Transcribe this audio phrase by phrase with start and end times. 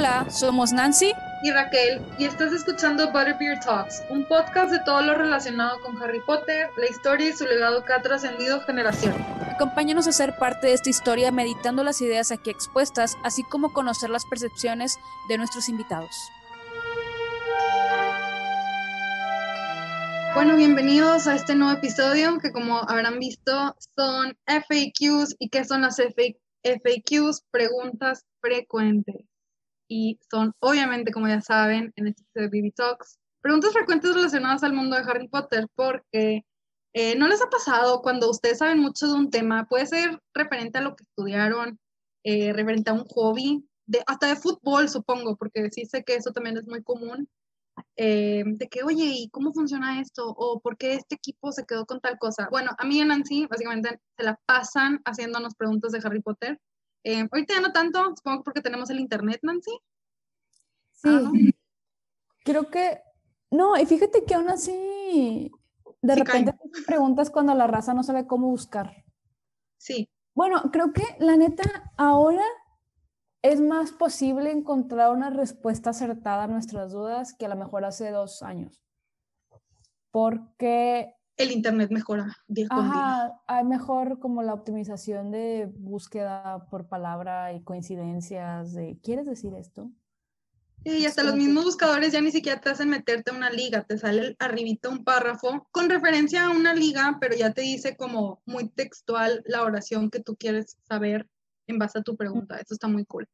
[0.00, 5.14] Hola, somos Nancy y Raquel y estás escuchando Butterbeer Talks, un podcast de todo lo
[5.14, 9.20] relacionado con Harry Potter, la historia y su legado que ha trascendido generaciones.
[9.52, 14.08] Acompáñanos a ser parte de esta historia meditando las ideas aquí expuestas, así como conocer
[14.08, 14.96] las percepciones
[15.28, 16.16] de nuestros invitados.
[20.34, 25.82] Bueno, bienvenidos a este nuevo episodio que como habrán visto son FAQs y qué son
[25.82, 29.29] las FAQs, preguntas frecuentes
[29.90, 34.72] y son obviamente, como ya saben, en este de BB Talks, preguntas frecuentes relacionadas al
[34.72, 36.44] mundo de Harry Potter, porque
[36.92, 39.66] eh, ¿no les ha pasado cuando ustedes saben mucho de un tema?
[39.66, 41.80] Puede ser referente a lo que estudiaron,
[42.22, 46.30] eh, referente a un hobby, de, hasta de fútbol, supongo, porque sí sé que eso
[46.30, 47.28] también es muy común,
[47.96, 50.28] eh, de que, oye, ¿y cómo funciona esto?
[50.28, 52.46] ¿O por qué este equipo se quedó con tal cosa?
[52.48, 56.60] Bueno, a mí y a Nancy, básicamente, se la pasan haciéndonos preguntas de Harry Potter.
[57.04, 59.72] Eh, ahorita ya no tanto, supongo porque tenemos el internet, Nancy.
[60.92, 61.32] Sí, ah,
[62.44, 63.00] creo que,
[63.50, 65.50] no, y fíjate que aún así,
[66.02, 69.04] de repente te preguntas cuando la raza no sabe cómo buscar.
[69.78, 70.10] Sí.
[70.34, 72.44] Bueno, creo que la neta, ahora
[73.42, 78.10] es más posible encontrar una respuesta acertada a nuestras dudas que a lo mejor hace
[78.10, 78.82] dos años.
[80.10, 87.52] Porque el internet mejora día Ajá, Hay mejor como la optimización de búsqueda por palabra
[87.52, 89.90] y coincidencias de ¿quieres decir esto?
[90.82, 93.98] y hasta los mismos buscadores ya ni siquiera te hacen meterte a una liga, te
[93.98, 98.70] sale arribita un párrafo con referencia a una liga, pero ya te dice como muy
[98.70, 101.28] textual la oración que tú quieres saber
[101.66, 102.58] en base a tu pregunta.
[102.58, 103.28] Eso está muy cool.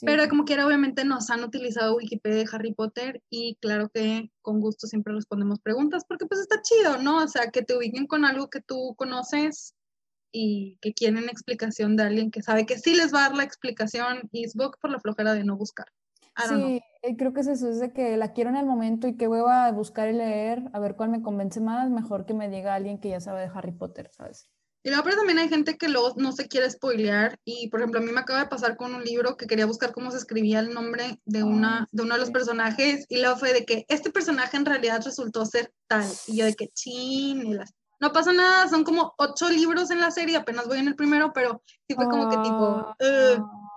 [0.00, 4.60] Pero como quiera, obviamente nos han utilizado Wikipedia de Harry Potter y claro que con
[4.60, 7.24] gusto siempre respondemos preguntas porque pues está chido, ¿no?
[7.24, 9.74] O sea, que te ubiquen con algo que tú conoces
[10.30, 13.44] y que quieren explicación de alguien que sabe que sí les va a dar la
[13.44, 15.86] explicación y es por la flojera de no buscar.
[16.46, 19.16] Sí, eh, creo que es eso, es de que la quiero en el momento y
[19.16, 22.48] que voy a buscar y leer, a ver cuál me convence más, mejor que me
[22.48, 24.48] diga alguien que ya sabe de Harry Potter, ¿sabes?
[24.88, 27.38] Y luego, pero también hay gente que luego no se quiere spoilear.
[27.44, 29.92] Y, por ejemplo, a mí me acaba de pasar con un libro que quería buscar
[29.92, 33.04] cómo se escribía el nombre de, una, de uno de los personajes.
[33.10, 36.06] Y luego fue de que este personaje en realidad resultó ser tal.
[36.26, 37.60] Y yo de que, chin,
[38.00, 41.34] no pasa nada, son como ocho libros en la serie, apenas voy en el primero,
[41.34, 43.67] pero sí fue como que tipo, ah,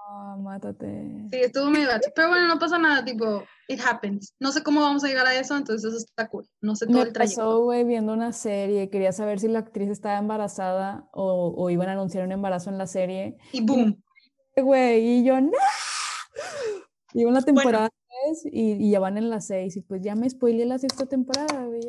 [0.42, 1.28] mátate.
[1.32, 2.10] Sí, estuvo medio gacho.
[2.16, 4.36] Pero bueno, no pasa nada, tipo, it happens.
[4.40, 6.46] No sé cómo vamos a llegar a eso, entonces eso está cool.
[6.62, 7.42] No sé todo Me el trayecto.
[7.42, 11.90] pasó, güey, viendo una serie, quería saber si la actriz estaba embarazada o, o iban
[11.90, 13.38] a anunciar un embarazo en la serie.
[13.52, 14.02] Y boom.
[14.56, 15.52] Güey, y yo, ¡no!
[17.14, 17.90] Llevo en la temporada
[18.26, 21.06] 3 y, y, ya van en la 6 y pues ya me spoileé la sexta
[21.06, 21.82] temporada, güey.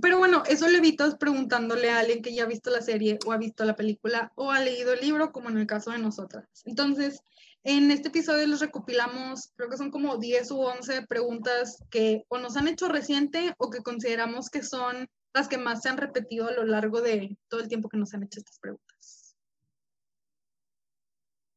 [0.00, 3.32] Pero bueno, eso lo evitas preguntándole a alguien que ya ha visto la serie o
[3.32, 6.48] ha visto la película o ha leído el libro, como en el caso de nosotras.
[6.64, 7.20] Entonces,
[7.62, 12.38] en este episodio les recopilamos, creo que son como 10 u 11 preguntas que o
[12.38, 16.48] nos han hecho reciente o que consideramos que son las que más se han repetido
[16.48, 19.36] a lo largo de todo el tiempo que nos han hecho estas preguntas.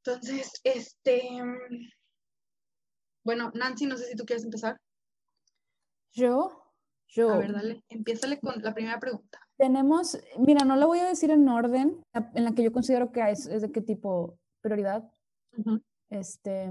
[0.04, 1.24] Entonces, este...
[3.24, 4.80] Bueno, Nancy, no sé si tú quieres empezar.
[6.14, 6.67] ¿Yo?
[7.08, 7.32] Yo.
[7.32, 9.40] A ver, dale, empiézale con la primera pregunta.
[9.58, 13.30] Tenemos, mira, no la voy a decir en orden, en la que yo considero que
[13.32, 15.10] es, es de qué tipo prioridad.
[16.10, 16.70] Este,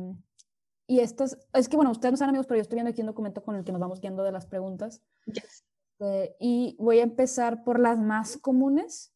[0.87, 3.09] y estas, es que bueno, ustedes no saben amigos, pero yo estoy viendo aquí un
[3.09, 5.03] documento con el que nos vamos guiando de las preguntas.
[5.27, 9.13] Este, y voy a empezar por las más comunes.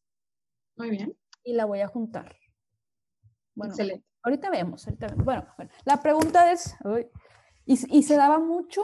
[0.75, 1.17] Muy bien.
[1.43, 2.35] Y la voy a juntar.
[3.55, 4.05] Bueno, Excelente.
[4.23, 5.25] Ahorita vemos, ahorita vemos.
[5.25, 6.75] Bueno, bueno, la pregunta es,
[7.65, 8.83] y, y se daba mucho,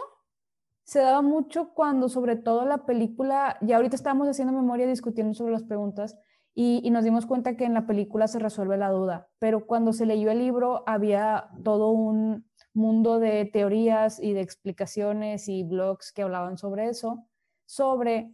[0.88, 5.52] se daba mucho cuando sobre todo la película, ya ahorita estamos haciendo memoria discutiendo sobre
[5.52, 6.18] las preguntas,
[6.60, 10.08] y, nos dimos cuenta que en la película se resuelve la duda, pero cuando se
[10.08, 16.24] leyó el libro había todo un mundo de teorías y de explicaciones y blogs que
[16.24, 17.28] hablaban sobre eso,
[17.66, 18.34] sobre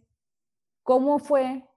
[0.84, 1.68] cómo fue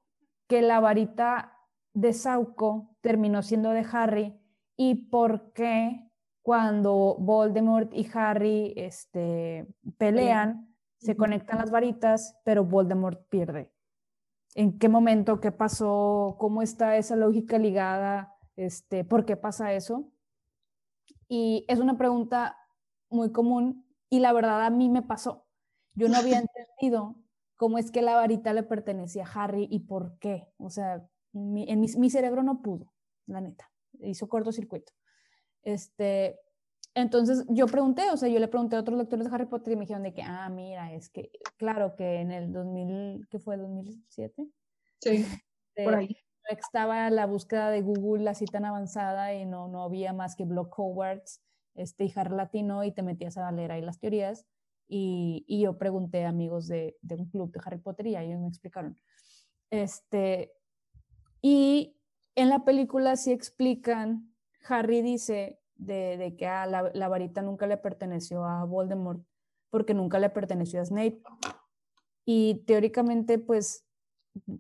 [0.48, 1.58] que la varita
[1.94, 4.40] de Sauco terminó siendo de Harry
[4.78, 6.07] y por qué
[6.48, 9.68] cuando Voldemort y Harry este,
[9.98, 13.74] pelean, se conectan las varitas, pero Voldemort pierde
[14.56, 20.10] en qué momento, qué pasó, cómo está esa lógica ligada, este, por qué pasa eso.
[21.28, 22.58] Y es una pregunta
[23.10, 25.46] muy común y la verdad a mí me pasó.
[25.96, 26.40] Yo no había
[26.80, 27.18] entendido
[27.58, 30.48] cómo es que la varita le pertenecía a Harry y por qué.
[30.60, 32.94] O sea, mi, en mi, cerebro no pudo,
[33.26, 33.70] la neta.
[34.00, 34.94] Hizo cortocircuito.
[35.68, 36.40] Este,
[36.96, 39.76] entonces yo pregunté, o sea, yo le pregunté a otros lectores de Harry Potter y
[39.76, 43.58] me dijeron de que, ah, mira, es que, claro que en el 2000, ¿qué fue?
[43.58, 44.50] ¿2007?
[45.02, 45.26] Sí,
[45.76, 46.16] por ahí.
[46.50, 50.74] Estaba la búsqueda de Google así tan avanzada y no, no había más que Block
[50.80, 51.42] Hogwarts.
[51.76, 54.46] este, y Harry latino y te metías a leer ahí las teorías.
[54.88, 58.40] Y, y yo pregunté a amigos de, de, un club de Harry Potter y ellos
[58.40, 58.98] me explicaron.
[59.70, 60.54] Este,
[61.42, 62.00] y
[62.36, 64.34] en la película sí explican,
[64.68, 69.24] Harry dice de, de que ah, la, la, varita nunca le perteneció a Voldemort
[69.70, 71.22] porque nunca le perteneció a Snape.
[72.26, 73.86] Y teóricamente, pues,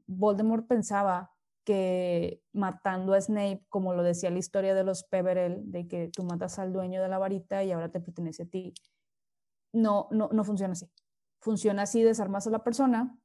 [0.06, 1.32] Voldemort pensaba
[1.64, 6.24] que matando a Snape, como lo decía la historia de los Peverell, de que tú
[6.24, 8.74] matas al dueño de la varita y ahora te pertenece a ti,
[9.74, 10.90] no, no, no funciona así.
[11.40, 13.18] Funciona así, desarmas a la persona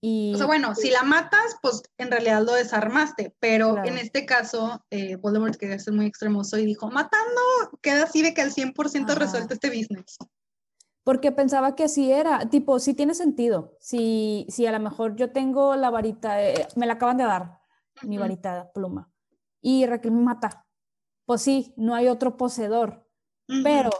[0.00, 0.34] y...
[0.34, 4.84] O sea, bueno, si la matas, pues en realidad lo desarmaste, pero en este caso,
[4.90, 7.40] eh, Voldemort quería ser muy extremoso y dijo, matando,
[7.82, 10.18] queda así de que al 100% resuelto este business.
[11.04, 13.76] Porque pensaba que así era, tipo, sí tiene sentido.
[13.80, 17.60] Si, si a lo mejor yo tengo la varita, eh, me la acaban de dar,
[18.02, 19.10] mi varita pluma,
[19.60, 20.66] y Raquel me mata,
[21.26, 23.06] pues sí, no hay otro poseedor.
[23.64, 23.90] Pero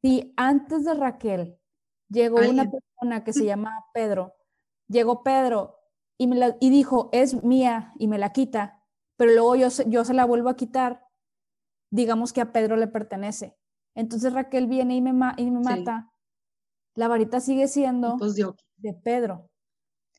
[0.00, 1.58] si antes de Raquel
[2.08, 4.34] llegó una persona que se llama Pedro,
[4.88, 5.78] llegó Pedro
[6.18, 8.82] y, me la, y dijo, es mía, y me la quita,
[9.16, 11.06] pero luego yo, yo se la vuelvo a quitar,
[11.90, 13.56] digamos que a Pedro le pertenece.
[13.94, 16.10] Entonces Raquel viene y me, y me mata
[16.94, 19.50] la varita sigue siendo pues, de Pedro.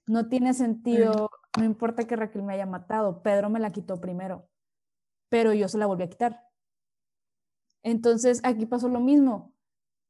[0.07, 4.47] No tiene sentido, no importa que Raquel me haya matado, Pedro me la quitó primero,
[5.29, 6.43] pero yo se la volví a quitar.
[7.81, 9.53] Entonces aquí pasó lo mismo.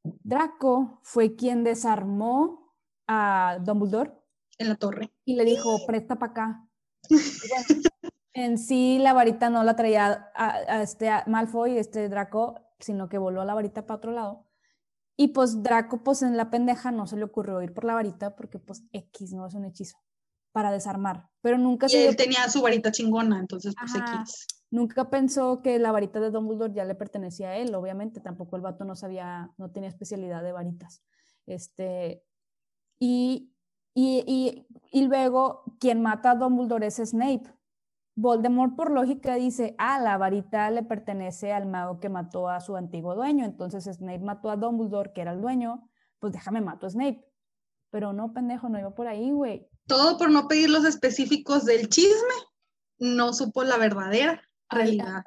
[0.04, 2.76] Draco fue quien desarmó
[3.08, 4.14] a Dumbledore
[4.58, 6.70] en la torre y le dijo, presta para acá.
[8.34, 13.44] en sí la varita no la traía a, este Malfoy, este Draco, sino que voló
[13.46, 14.46] la varita para otro lado.
[15.18, 18.36] Y pues Draco, pues en la pendeja no se le ocurrió ir por la varita
[18.36, 19.98] porque pues X no es un hechizo
[20.52, 21.30] para desarmar.
[21.42, 22.08] Pero nunca y se...
[22.08, 24.48] él tenía su varita chingona, entonces pues X.
[24.72, 28.20] Nunca pensó que la varita de Dumbledore ya le pertenecía a él, obviamente.
[28.20, 31.02] Tampoco el vato no sabía, no tenía especialidad de varitas.
[31.46, 32.24] Este,
[33.00, 33.55] y,
[33.96, 37.50] y, y, y luego quien mata a Dumbledore es Snape.
[38.18, 42.76] Voldemort por lógica dice, ah, la varita le pertenece al mago que mató a su
[42.76, 45.90] antiguo dueño, entonces Snape mató a Dumbledore, que era el dueño,
[46.20, 47.26] pues déjame mato a Snape.
[47.90, 49.68] Pero no, pendejo, no iba por ahí, güey.
[49.88, 52.36] Todo por no pedir los específicos del chisme,
[53.00, 55.24] no supo la verdadera realidad.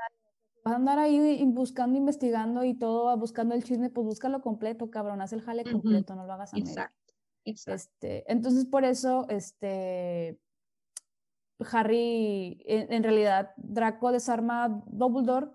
[0.65, 5.23] Vas a andar ahí buscando, investigando y todo, buscando el chisme, pues búscalo completo, cabrón,
[5.23, 6.98] haz el jale completo, no lo hagas a Exacto.
[7.51, 7.75] Exacto.
[7.75, 10.41] Este, entonces, por eso, este,
[11.73, 15.49] Harry, en, realidad, Draco desarma a Dumbledore.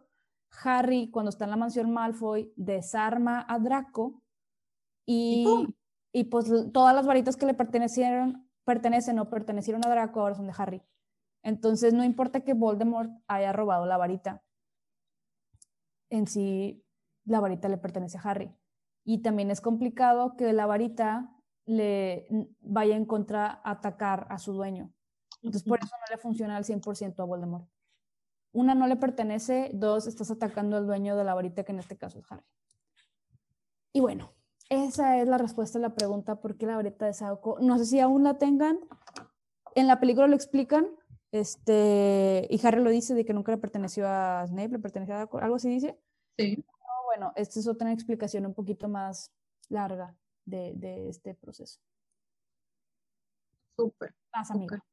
[0.64, 4.22] Harry, cuando está en la mansión Malfoy, desarma a Draco.
[5.06, 5.46] Y,
[6.12, 10.48] y, pues todas las varitas que le pertenecieron, pertenecen o pertenecieron a Draco ahora son
[10.48, 10.82] de Harry.
[11.42, 14.44] Entonces, no importa que Voldemort haya robado la varita,
[16.10, 16.86] en sí
[17.26, 18.56] la varita le pertenece a Harry.
[19.04, 21.33] Y también es complicado que la varita
[21.66, 22.28] le
[22.62, 24.92] vaya en contra a atacar a su dueño.
[25.42, 27.68] Entonces, por eso no le funciona al 100% a Voldemort.
[28.54, 29.72] Una, no le pertenece.
[29.74, 32.44] Dos, estás atacando al dueño de la varita, que en este caso es Harry.
[33.92, 34.32] Y bueno,
[34.70, 37.58] esa es la respuesta a la pregunta, ¿por qué la varita de Saoko?
[37.60, 38.80] No sé si aún la tengan.
[39.76, 40.88] En la película lo explican,
[41.32, 45.22] este, y Harry lo dice de que nunca le perteneció a Snape, le pertenecía a
[45.42, 46.00] algo así dice.
[46.38, 46.64] Sí.
[47.06, 49.32] bueno, esta es otra explicación un poquito más
[49.70, 51.80] larga de, de este proceso.
[53.76, 54.14] Súper.
[54.32, 54.84] Amiga.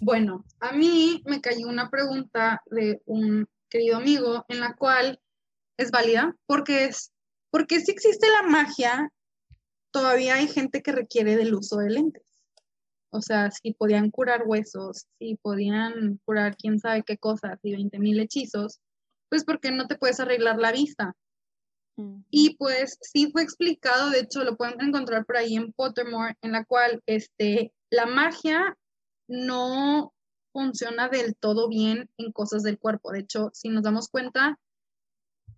[0.00, 5.20] Bueno, a mí me cayó una pregunta de un querido amigo en la cual
[5.76, 7.12] es válida porque es,
[7.50, 9.10] porque si existe la magia,
[9.90, 12.22] todavía hay gente que requiere del uso de lentes.
[13.10, 17.98] O sea, si podían curar huesos, si podían curar quién sabe qué cosas y 20
[17.98, 18.80] mil hechizos,
[19.30, 21.14] pues porque no te puedes arreglar la vista.
[22.30, 26.52] Y pues sí fue explicado, de hecho lo pueden encontrar por ahí en Pottermore, en
[26.52, 28.76] la cual este, la magia
[29.28, 30.12] no
[30.52, 33.12] funciona del todo bien en cosas del cuerpo.
[33.12, 34.58] De hecho, si nos damos cuenta,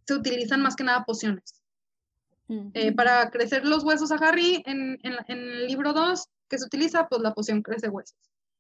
[0.07, 1.61] se utilizan más que nada pociones.
[2.73, 7.21] Eh, para crecer los huesos a Harry, en, el libro 2, que se utiliza, pues
[7.21, 8.17] la poción crece huesos.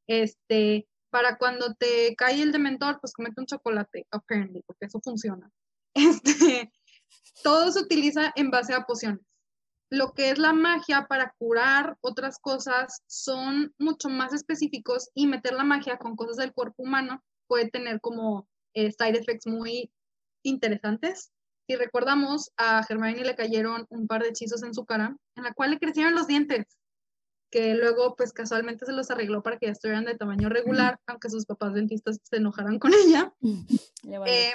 [0.06, 5.50] Este, para cuando te cae el dementor, pues comete un chocolate, apparently, porque eso funciona.
[5.94, 6.70] Este,
[7.42, 9.20] todo se utiliza en base a pociones
[9.90, 15.54] lo que es la magia para curar otras cosas son mucho más específicos y meter
[15.54, 19.90] la magia con cosas del cuerpo humano puede tener como eh, side effects muy
[20.42, 21.32] interesantes.
[21.66, 25.52] Si recordamos, a Hermione le cayeron un par de hechizos en su cara, en la
[25.52, 26.66] cual le crecieron los dientes,
[27.50, 31.30] que luego pues casualmente se los arregló para que ya estuvieran de tamaño regular, aunque
[31.30, 33.32] sus papás dentistas se enojaran con ella.
[34.02, 34.52] Le eh,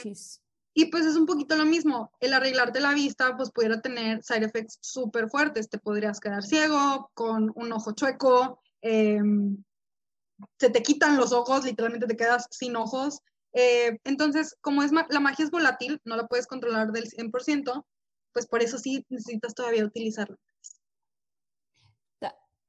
[0.74, 4.46] Y pues es un poquito lo mismo, el arreglarte la vista pues pudiera tener side
[4.46, 9.64] effects súper fuertes, te podrías quedar ciego, con un ojo chueco, em,
[10.58, 13.20] se te quitan los ojos, literalmente te quedas sin ojos.
[13.54, 17.86] Eh, entonces, como es la magia es volátil, no la puedes controlar del 100%,
[18.34, 20.38] pues por eso sí necesitas todavía utilizarla.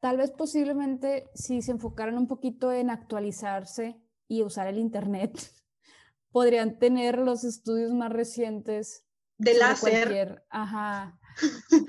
[0.05, 5.33] Tal vez posiblemente si se enfocaran un poquito en actualizarse y usar el Internet,
[6.35, 9.07] podrían tener los estudios más recientes.
[9.39, 10.45] De láser.
[10.51, 11.17] Ajá.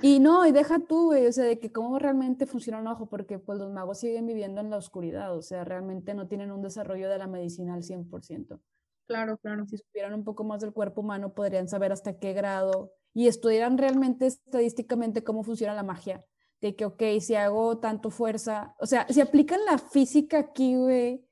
[0.03, 3.09] Y no, y deja tú, güey, o sea, de que cómo realmente funciona un ojo,
[3.09, 6.61] porque pues los magos siguen viviendo en la oscuridad, o sea, realmente no tienen un
[6.61, 8.61] desarrollo de la medicina al 100%.
[9.07, 9.65] Claro, claro.
[9.65, 13.79] Si supieran un poco más del cuerpo humano, podrían saber hasta qué grado y estudiaran
[13.79, 16.23] realmente estadísticamente cómo funciona la magia
[16.61, 21.25] de que, ok, si hago tanto fuerza, o sea, si aplican la física aquí, güey.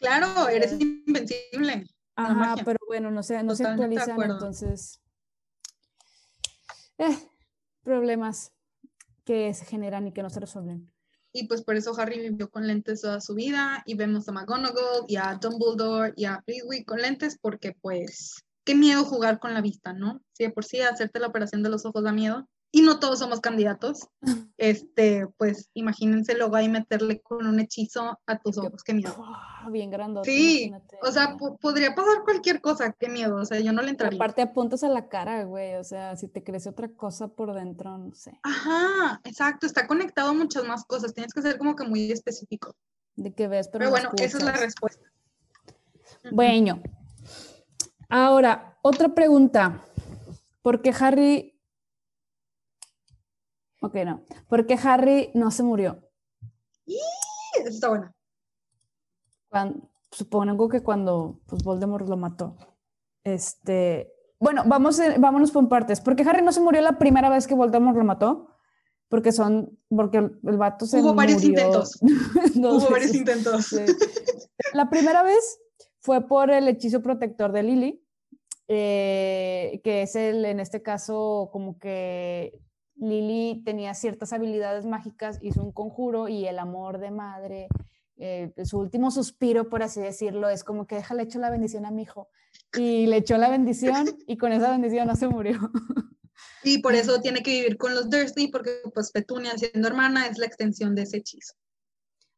[0.00, 1.86] Claro, eres invencible.
[2.16, 5.00] Ajá, pero bueno, no, sé, no se actualizan, entonces.
[6.98, 7.16] Eh,
[7.82, 8.52] problemas
[9.24, 10.92] que se generan y que no se resuelven.
[11.32, 15.06] Y pues por eso Harry vivió con lentes toda su vida y vemos a McGonagall
[15.08, 19.62] y a Dumbledore y a Flitwick con lentes porque pues qué miedo jugar con la
[19.62, 20.20] vista, ¿no?
[20.32, 23.18] Si de por sí hacerte la operación de los ojos da miedo, y no todos
[23.18, 24.08] somos candidatos,
[24.56, 29.14] este, pues imagínense luego ahí meterle con un hechizo a tus ojos, qué miedo.
[29.70, 30.30] bien grandote.
[30.30, 34.16] Sí, o sea, podría pasar cualquier cosa, qué miedo, o sea, yo no le entraría.
[34.16, 37.96] Aparte apuntas a la cara, güey, o sea, si te crece otra cosa por dentro,
[37.98, 38.40] no sé.
[38.42, 42.74] Ajá, exacto, está conectado a muchas más cosas, tienes que ser como que muy específico.
[43.14, 45.04] De qué ves, pero, pero bueno, esa es la respuesta.
[46.30, 46.80] Bueno,
[48.08, 49.84] ahora, otra pregunta.
[50.62, 51.51] ¿Por qué Harry
[53.82, 54.24] Ok, no.
[54.48, 56.08] Porque Harry no se murió.
[56.86, 58.14] Eso está bueno.
[60.10, 62.56] supongo que cuando pues, Voldemort lo mató.
[63.24, 64.12] Este.
[64.38, 66.00] Bueno, vamos, vámonos por partes.
[66.00, 68.48] Porque Harry no se murió la primera vez que Voldemort lo mató.
[69.08, 69.78] Porque son.
[69.88, 71.00] Porque el, vato se.
[71.00, 71.98] Hubo varios intentos.
[72.54, 73.74] Hubo varios intentos.
[74.74, 75.58] La primera vez
[75.98, 77.98] fue por el hechizo protector de Lily.
[78.68, 82.58] Eh, que es el, en este caso, como que
[82.96, 87.68] Lily tenía ciertas habilidades mágicas, hizo un conjuro y el amor de madre,
[88.16, 91.90] eh, su último suspiro, por así decirlo, es como que déjale echar la bendición a
[91.90, 92.28] mi hijo.
[92.74, 95.58] Y le echó la bendición y con esa bendición no se murió.
[96.62, 100.38] Y por eso tiene que vivir con los Dursley, porque pues Petunia siendo hermana es
[100.38, 101.54] la extensión de ese hechizo.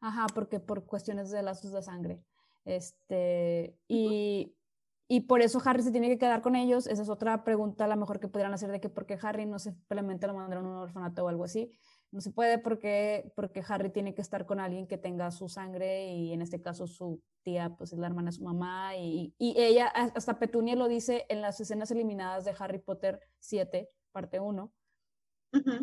[0.00, 2.22] Ajá, porque por cuestiones de lazos de sangre.
[2.64, 4.54] Este, y
[5.14, 6.88] y por eso Harry se tiene que quedar con ellos.
[6.88, 9.46] Esa es otra pregunta a lo mejor que podrían hacer de que por qué Harry
[9.46, 11.70] no simplemente lo mandaron a un orfanato o algo así.
[12.10, 16.12] No se puede porque, porque Harry tiene que estar con alguien que tenga su sangre
[16.12, 19.54] y en este caso su tía pues es la hermana de su mamá y, y
[19.56, 24.72] ella, hasta Petunia lo dice en las escenas eliminadas de Harry Potter 7, parte 1,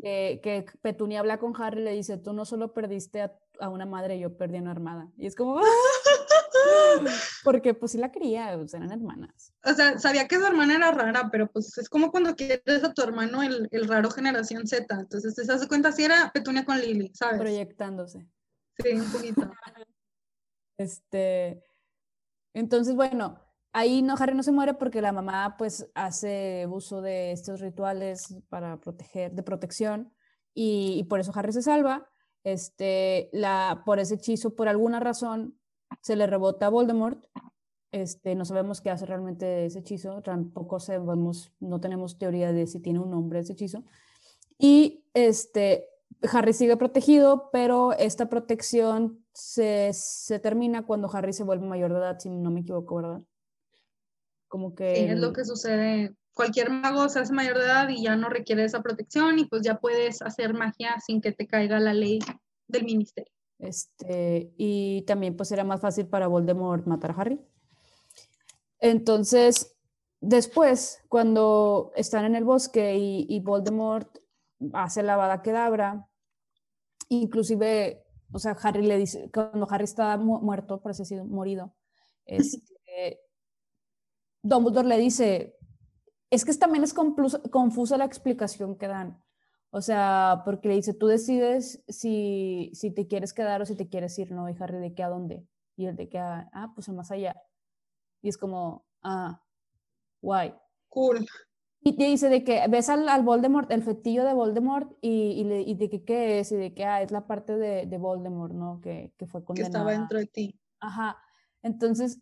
[0.01, 3.69] que, que, Petunia habla con Harry y le dice, tú no solo perdiste a, a
[3.69, 5.09] una madre, yo perdí a una armada.
[5.15, 5.61] Y es como...
[7.43, 9.53] Porque pues sí la quería, pues, eran hermanas.
[9.63, 12.93] O sea, sabía que su hermana era rara, pero pues es como cuando quieres a
[12.93, 14.93] tu hermano el, el raro generación Z.
[14.93, 17.39] Entonces te das cuenta si era Petunia con Lily, ¿sabes?
[17.39, 18.27] Proyectándose.
[18.77, 19.51] Sí, un poquito.
[20.77, 21.63] este,
[22.53, 23.39] entonces, bueno,
[23.73, 28.35] ahí no, Harry no se muere porque la mamá pues hace uso de estos rituales
[28.49, 30.13] para proteger, de protección,
[30.53, 32.07] y, y por eso Harry se salva.
[32.43, 35.59] Este, la, por ese hechizo, por alguna razón,
[36.01, 37.23] se le rebota a Voldemort.
[37.91, 42.79] Este, no sabemos qué hace realmente ese hechizo, tampoco sabemos, no tenemos teoría de si
[42.79, 43.83] tiene un nombre ese hechizo.
[44.57, 45.89] Y este,
[46.31, 51.99] Harry sigue protegido, pero esta protección se, se, termina cuando Harry se vuelve mayor de
[51.99, 53.21] edad, si no me equivoco, ¿verdad?
[54.47, 54.95] Como que...
[54.95, 56.15] Sí, es lo que sucede.
[56.33, 59.63] Cualquier mago se hace mayor de edad y ya no requiere esa protección y pues
[59.63, 62.19] ya puedes hacer magia sin que te caiga la ley
[62.67, 63.33] del ministerio.
[63.61, 67.39] Este, y también pues era más fácil para Voldemort matar a Harry.
[68.79, 69.77] Entonces,
[70.19, 74.17] después, cuando están en el bosque y, Voldemort
[74.73, 76.09] hace la bada quedabra,
[77.09, 81.75] inclusive, o sea, Harry le dice, cuando Harry está muerto, por así decirlo, morido,
[82.25, 83.21] este,
[84.41, 85.55] Dumbledore le dice,
[86.31, 89.21] es que también es confusa la explicación que dan.
[89.73, 93.87] O sea, porque le dice, tú decides si, si te quieres quedar o si te
[93.87, 94.49] quieres ir, ¿no?
[94.49, 95.47] Y Harry, ¿de qué a dónde?
[95.77, 97.35] Y él de qué a, ah, pues a más allá.
[98.21, 99.41] Y es como, ah,
[100.21, 100.53] guay.
[100.89, 101.25] Cool.
[101.83, 105.43] Y te dice de que ves al, al Voldemort, el fetillo de Voldemort, y, y,
[105.45, 107.97] le, y, de que qué es, y de que ah, es la parte de, de
[107.97, 108.81] Voldemort, ¿no?
[108.81, 109.71] Que, que fue condenada.
[109.71, 110.59] Que estaba dentro de ti.
[110.81, 111.17] Ajá.
[111.63, 112.21] Entonces,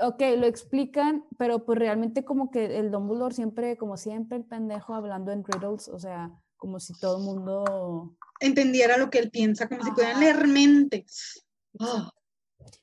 [0.00, 4.94] ok, lo explican, pero pues realmente como que el Dumbledore siempre, como siempre, el pendejo
[4.94, 6.30] hablando en riddles, o sea,
[6.60, 8.16] como si todo el mundo...
[8.38, 11.44] Entendiera lo que él piensa, como si pudieran leer mentes.
[11.78, 12.10] Ah.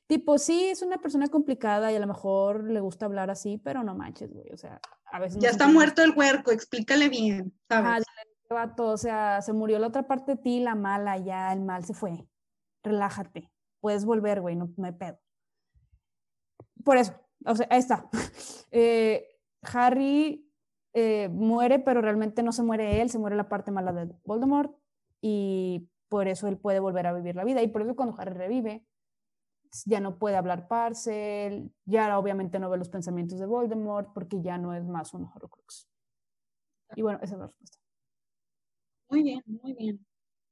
[0.06, 3.82] Tipo, sí, es una persona complicada y a lo mejor le gusta hablar así, pero
[3.82, 5.40] no manches, güey, o sea, a veces...
[5.40, 8.04] Ya está muerto el huerco, explícale bien, ¿sabes?
[8.78, 11.94] o sea, se murió la otra parte de ti, la mala, ya el mal se
[11.94, 12.26] fue.
[12.82, 15.18] Relájate, puedes volver, güey, no, no hay pedo
[16.84, 18.08] por eso, o sea, ahí está.
[18.70, 19.26] Eh,
[19.62, 20.47] Harry
[21.00, 24.76] eh, muere, pero realmente no se muere él, se muere la parte mala de Voldemort
[25.20, 27.62] y por eso él puede volver a vivir la vida.
[27.62, 28.84] Y por eso cuando Harry revive,
[29.84, 34.58] ya no puede hablar Parcel, ya obviamente no ve los pensamientos de Voldemort porque ya
[34.58, 35.88] no es más un Horcrux.
[36.96, 37.78] Y bueno, esa es la respuesta.
[39.08, 40.06] Muy bien, muy bien.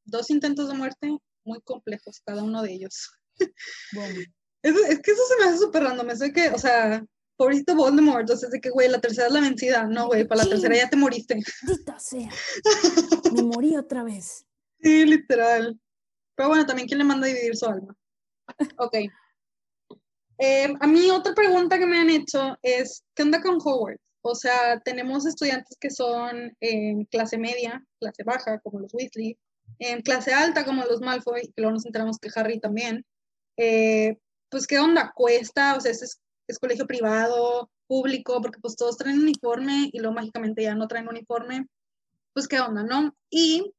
[0.05, 3.11] Dos intentos de muerte muy complejos, cada uno de ellos.
[3.93, 4.21] Bueno.
[4.63, 6.11] Es, que eso se me hace súper random.
[6.11, 9.27] Es de que, o sea, pobrecito Voldemort, o sea, es de que, güey, la tercera
[9.27, 9.85] es la vencida.
[9.85, 11.41] No, güey, para la tercera ya te moriste.
[11.99, 12.31] sea.
[13.33, 14.47] Me morí otra vez.
[14.81, 15.79] Sí, literal.
[16.35, 17.95] Pero bueno, también, ¿quién le manda a dividir su alma?
[18.79, 18.95] Ok.
[20.39, 24.03] Eh, a mí otra pregunta que me han hecho es, ¿qué onda con Hogwarts?
[24.21, 29.39] O sea, tenemos estudiantes que son en clase media, clase baja, como los Weasley,
[29.79, 33.05] en clase alta, como los Malfoy, que luego nos enteramos que Harry también.
[33.57, 34.19] Eh,
[34.51, 39.21] pues qué onda, cuesta, o sea, es, es colegio privado, público, porque pues todos traen
[39.21, 41.67] uniforme y luego mágicamente ya no traen uniforme,
[42.33, 43.15] pues qué onda, ¿no?
[43.31, 43.73] Y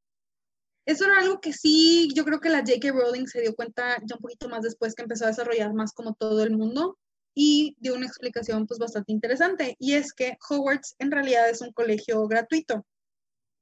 [0.85, 2.91] eso era algo que sí, yo creo que la J.K.
[2.91, 6.13] Rowling se dio cuenta ya un poquito más después que empezó a desarrollar más como
[6.13, 6.97] todo el mundo
[7.35, 11.73] y dio una explicación pues bastante interesante y es que Hogwarts en realidad es un
[11.73, 12.85] colegio gratuito.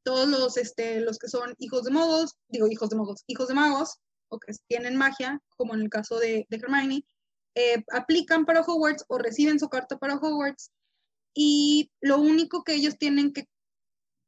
[0.03, 3.55] Todos los, este, los que son hijos de magos, digo hijos de magos, hijos de
[3.55, 3.97] magos,
[4.29, 7.03] o que tienen magia, como en el caso de, de Hermione,
[7.55, 10.71] eh, aplican para Hogwarts o reciben su carta para Hogwarts
[11.33, 13.47] y lo único que ellos tienen que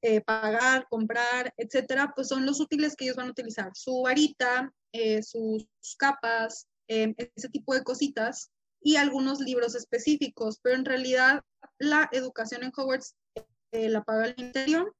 [0.02, 4.72] eh, pagar, comprar, etcétera, pues son los útiles que ellos van a utilizar, su varita,
[4.94, 8.50] eh, sus capas, ese tipo de cositas
[8.82, 11.42] y algunos libros específicos, pero en realidad
[11.80, 13.13] la educación en Hogwarts
[13.72, 14.96] la paga el interior.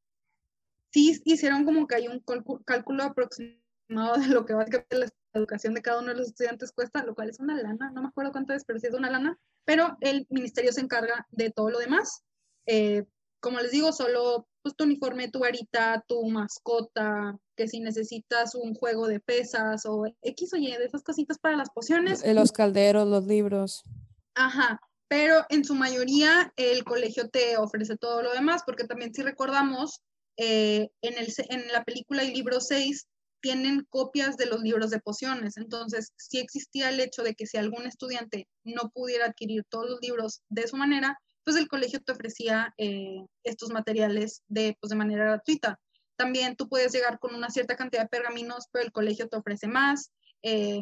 [0.92, 2.22] Sí hicieron como que hay un
[2.66, 3.96] cálculo aproximado de
[4.34, 7.40] lo que básicamente la educación de cada uno de los estudiantes cuesta, lo cual es
[7.40, 10.72] una lana, no me acuerdo cuánto es, pero sí es una lana, pero el ministerio
[10.72, 12.24] se encarga de todo lo demás.
[12.66, 13.06] Eh,
[13.40, 18.74] como les digo, solo pues, tu uniforme, tu varita, tu mascota, que si necesitas un
[18.74, 22.24] juego de pesas o X o Y, de esas cositas para las pociones.
[22.24, 23.84] Eh, los calderos, los libros.
[24.36, 29.22] Ajá, pero en su mayoría el colegio te ofrece todo lo demás, porque también si
[29.22, 30.02] recordamos,
[30.38, 33.08] eh, en, el, en la película y libro 6
[33.42, 35.58] tienen copias de los libros de pociones.
[35.58, 40.02] Entonces, si existía el hecho de que si algún estudiante no pudiera adquirir todos los
[40.02, 44.98] libros de su manera, pues el colegio te ofrecía eh, estos materiales de, pues, de
[44.98, 45.80] manera gratuita.
[46.18, 49.68] También tú puedes llegar con una cierta cantidad de pergaminos, pero el colegio te ofrece
[49.68, 50.12] más.
[50.44, 50.82] Eh,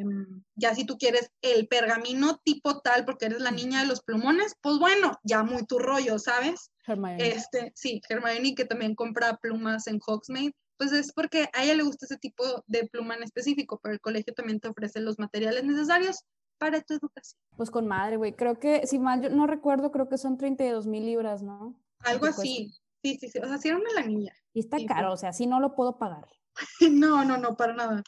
[0.55, 4.55] ya si tú quieres el pergamino tipo tal, porque eres la niña de los plumones,
[4.61, 6.71] pues bueno, ya muy tu rollo, ¿sabes?
[6.87, 7.29] Hermione.
[7.29, 11.83] Este, sí, Hermione que también compra plumas en Hogsmeade pues es porque a ella le
[11.83, 15.63] gusta ese tipo de pluma en específico, pero el colegio también te ofrece los materiales
[15.63, 16.23] necesarios
[16.57, 17.39] para tu educación.
[17.55, 18.33] Pues con madre, güey.
[18.33, 21.79] Creo que, si mal yo no recuerdo, creo que son 32 mil libras, ¿no?
[21.99, 22.73] Algo así.
[23.03, 23.39] Sí, sí, sí.
[23.39, 24.33] O sea, si era una la niña.
[24.53, 26.27] Y está caro, o sea, si no lo puedo pagar.
[26.91, 28.03] no, no, no, para nada.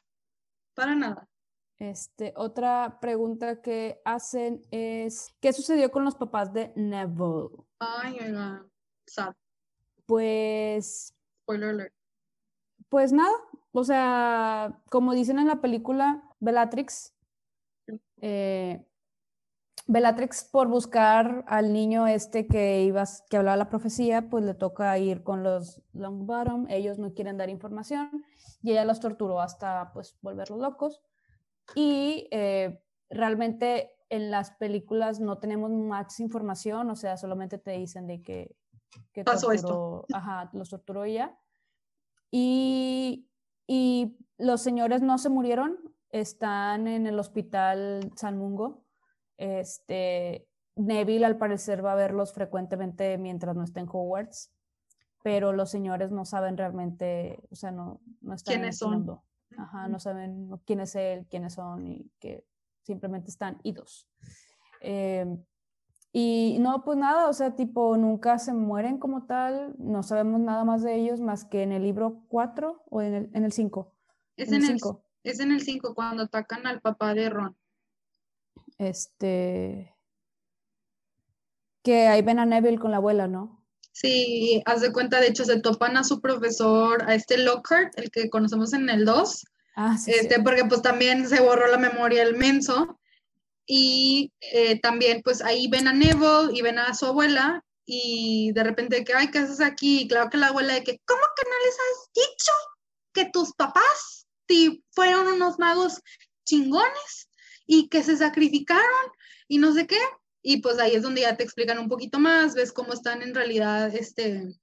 [0.74, 1.28] Para nada.
[1.80, 7.50] Este, otra pregunta que hacen es, ¿qué sucedió con los papás de Neville?
[7.80, 8.66] Ay, oiga,
[9.06, 9.36] sad.
[10.08, 11.14] Pues...
[11.44, 11.97] Spoiler alert.
[12.90, 13.34] Pues nada,
[13.72, 17.14] o sea, como dicen en la película Bellatrix,
[18.22, 18.86] eh,
[19.88, 24.98] Bellatrix por buscar al niño este que iba, que hablaba la profecía, pues le toca
[24.98, 28.26] ir con los Longbottom, ellos no quieren dar información
[28.62, 31.02] y ella los torturó hasta pues volverlos locos.
[31.76, 38.08] Y eh, realmente en las películas no tenemos más información, o sea, solamente te dicen
[38.08, 38.56] de que,
[39.14, 40.06] que pasó esto.
[40.14, 41.38] Ajá, los torturó ella.
[42.32, 43.28] Y,
[43.68, 45.78] y los señores no se murieron,
[46.12, 48.86] están en el hospital San Mungo.
[49.38, 54.52] Este, Neville al parecer va a verlos frecuentemente mientras no está en Hogwarts,
[55.24, 59.22] pero los señores no saben realmente, o sea, no, no están ¿Quiénes este son?
[59.58, 62.46] Ajá, no saben quién es él, quiénes son y que
[62.84, 64.08] simplemente están idos.
[64.82, 65.26] Eh,
[66.20, 70.64] y no, pues nada, o sea, tipo, nunca se mueren como tal, no sabemos nada
[70.64, 73.94] más de ellos más que en el libro 4 o en el, en el 5.
[74.36, 75.06] Es en, el 5.
[75.24, 77.56] Es en el 5 cuando atacan al papá de Ron.
[78.80, 79.96] Este.
[81.84, 83.64] Que ahí ven a Neville con la abuela, ¿no?
[83.92, 88.10] Sí, haz de cuenta, de hecho, se topan a su profesor, a este Lockhart, el
[88.10, 89.46] que conocemos en el 2.
[89.76, 92.98] Ah, sí, este, porque pues también se borró la memoria el menso.
[93.68, 98.64] Y eh, también pues ahí ven a Neville y ven a su abuela y de
[98.64, 100.02] repente que, ay, ¿qué haces aquí?
[100.02, 102.52] Y claro que la abuela de que, ¿cómo que no les has dicho
[103.14, 104.26] que tus papás
[104.92, 106.02] fueron unos magos
[106.46, 107.30] chingones
[107.66, 109.12] y que se sacrificaron
[109.48, 110.00] y no sé qué?
[110.42, 113.36] Y pues ahí es donde ya te explican un poquito más, ves cómo están en
[113.36, 114.58] realidad, este,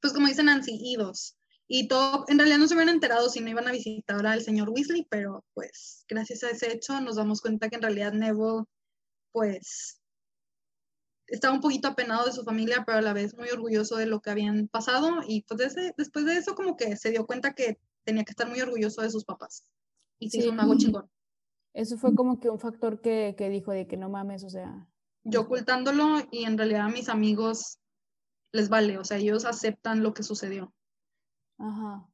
[0.00, 1.36] pues como dicen idos.
[1.68, 4.70] Y todo, en realidad no se hubieran enterado si no iban a visitar al señor
[4.70, 8.64] Weasley, pero pues gracias a ese hecho nos damos cuenta que en realidad Neville,
[9.30, 10.00] pues,
[11.28, 14.20] estaba un poquito apenado de su familia, pero a la vez muy orgulloso de lo
[14.20, 15.20] que habían pasado.
[15.26, 18.60] Y pues después de eso como que se dio cuenta que tenía que estar muy
[18.60, 19.66] orgulloso de sus papás.
[20.18, 21.10] Y se hizo un mago chingón.
[21.72, 24.86] Eso fue como que un factor que, que dijo de que no mames, o sea,
[25.24, 27.78] yo ocultándolo y en realidad a mis amigos
[28.52, 30.74] les vale, o sea, ellos aceptan lo que sucedió.
[31.62, 32.08] Ajá.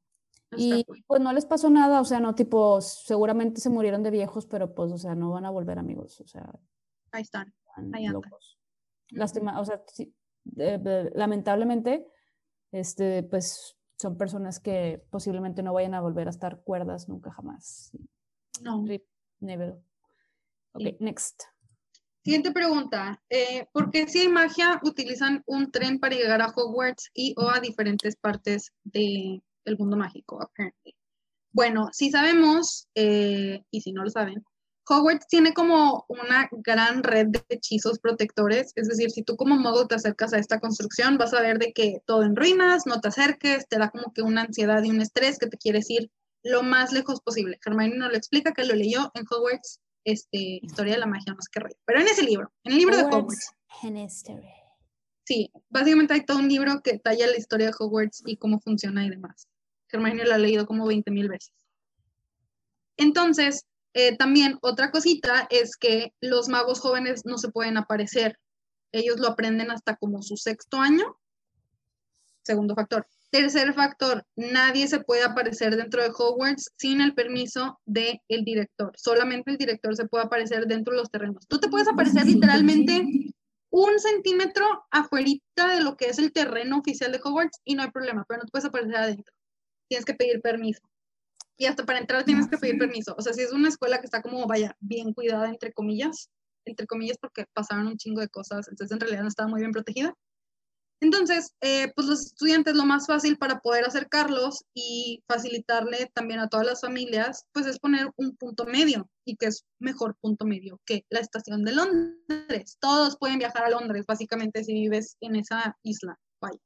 [0.57, 4.45] y pues no les pasó nada, o sea, no tipo, seguramente se murieron de viejos,
[4.45, 6.49] pero pues, o sea, no van a volver amigos, o sea.
[7.11, 7.53] Ahí están,
[7.93, 8.31] ahí andan.
[9.09, 9.81] Lástima, o sea,
[11.15, 12.07] lamentablemente,
[12.71, 17.91] este, pues son personas que posiblemente no vayan a volver a estar cuerdas nunca jamás.
[18.61, 18.85] No.
[19.39, 19.79] never.
[20.73, 21.43] Ok, next.
[22.23, 23.21] Siguiente pregunta.
[23.29, 27.49] Eh, ¿Por qué si hay magia utilizan un tren para llegar a Hogwarts y o
[27.49, 29.41] a diferentes partes del
[29.77, 30.39] mundo mágico,
[31.51, 34.43] Bueno, si sabemos, eh, y si no lo saben,
[34.89, 39.87] Hogwarts tiene como una gran red de hechizos protectores, es decir, si tú como modo
[39.87, 43.09] te acercas a esta construcción, vas a ver de que todo en ruinas, no te
[43.09, 46.11] acerques, te da como que una ansiedad y un estrés que te quieres ir
[46.43, 47.59] lo más lejos posible.
[47.63, 49.79] Hermione nos lo explica que lo leyó en Hogwarts
[50.11, 51.75] este, Historia de la Magia, sé qué rollo.
[51.85, 53.53] Pero en ese libro, en el libro de Hogwarts.
[55.25, 59.05] Sí, básicamente hay todo un libro que talla la historia de Hogwarts y cómo funciona
[59.05, 59.47] y demás.
[59.91, 61.53] Hermione lo ha leído como 20 mil veces.
[62.97, 68.39] Entonces, eh, también otra cosita es que los magos jóvenes no se pueden aparecer.
[68.91, 71.17] Ellos lo aprenden hasta como su sexto año.
[72.43, 73.07] Segundo factor.
[73.31, 78.91] Tercer factor, nadie se puede aparecer dentro de Hogwarts sin el permiso del director.
[78.97, 81.45] Solamente el director se puede aparecer dentro de los terrenos.
[81.47, 83.05] Tú te puedes aparecer literalmente
[83.69, 87.91] un centímetro afuera de lo que es el terreno oficial de Hogwarts y no hay
[87.91, 89.33] problema, pero no te puedes aparecer adentro.
[89.87, 90.81] Tienes que pedir permiso.
[91.55, 93.13] Y hasta para entrar tienes que pedir permiso.
[93.17, 96.29] O sea, si es una escuela que está como, vaya, bien cuidada, entre comillas,
[96.65, 99.71] entre comillas porque pasaron un chingo de cosas, entonces en realidad no estaba muy bien
[99.71, 100.15] protegida,
[101.01, 106.49] entonces, eh, pues los estudiantes lo más fácil para poder acercarlos y facilitarle también a
[106.49, 110.81] todas las familias, pues es poner un punto medio y que es mejor punto medio
[110.85, 112.77] que la estación de Londres.
[112.81, 116.19] Todos pueden viajar a Londres, básicamente, si vives en esa isla.
[116.41, 116.59] Vaya.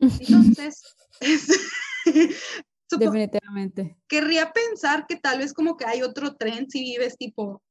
[0.00, 0.82] Entonces,
[2.90, 3.96] definitivamente.
[4.08, 7.62] Querría pensar que tal vez como que hay otro tren si vives tipo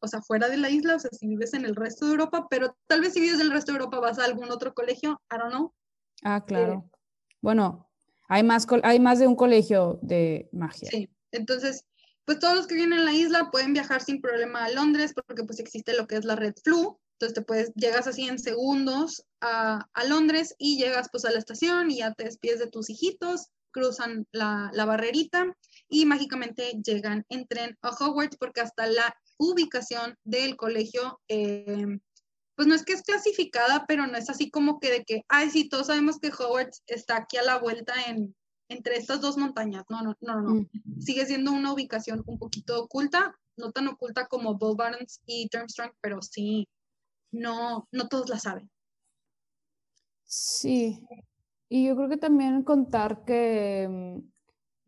[0.00, 2.46] o sea, fuera de la isla, o sea, si vives en el resto de Europa,
[2.50, 5.20] pero tal vez si vives en el resto de Europa vas a algún otro colegio,
[5.32, 5.74] I don't know.
[6.22, 6.84] Ah, claro.
[6.86, 6.98] Eh,
[7.40, 7.90] bueno,
[8.28, 10.88] hay más, hay más de un colegio de magia.
[10.90, 11.84] Sí, entonces,
[12.24, 15.44] pues todos los que vienen a la isla pueden viajar sin problema a Londres porque
[15.44, 19.26] pues existe lo que es la red flu, entonces te puedes, llegas así en segundos
[19.40, 22.88] a, a Londres y llegas pues a la estación y ya te despides de tus
[22.88, 25.54] hijitos, cruzan la, la barrerita
[25.88, 31.98] y mágicamente llegan en tren a Hogwarts porque hasta la ubicación del colegio, eh,
[32.54, 35.48] pues no es que es clasificada, pero no es así como que de que, ay,
[35.50, 38.36] sí, todos sabemos que Hogwarts está aquí a la vuelta en,
[38.68, 39.84] entre estas dos montañas.
[39.88, 40.66] No, no, no, no.
[40.98, 45.92] Sigue siendo una ubicación un poquito oculta, no tan oculta como Bull Barnes y Durmstrang,
[46.02, 46.68] pero sí,
[47.32, 48.70] no, no todos la saben.
[50.24, 51.00] Sí,
[51.70, 54.29] y yo creo que también contar que mm,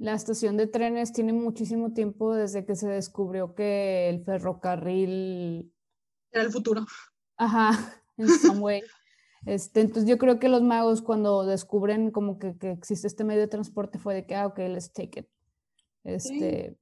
[0.02, 5.72] la estación de trenes tiene muchísimo tiempo desde que se descubrió que el ferrocarril
[6.32, 6.84] era el futuro.
[7.36, 7.70] Ajá,
[8.16, 8.82] en some way.
[9.46, 13.42] Este, entonces yo creo que los magos cuando descubren como que, que, existe este medio
[13.42, 15.28] de transporte fue de que, ah, ok, let's take it.
[16.02, 16.76] Este,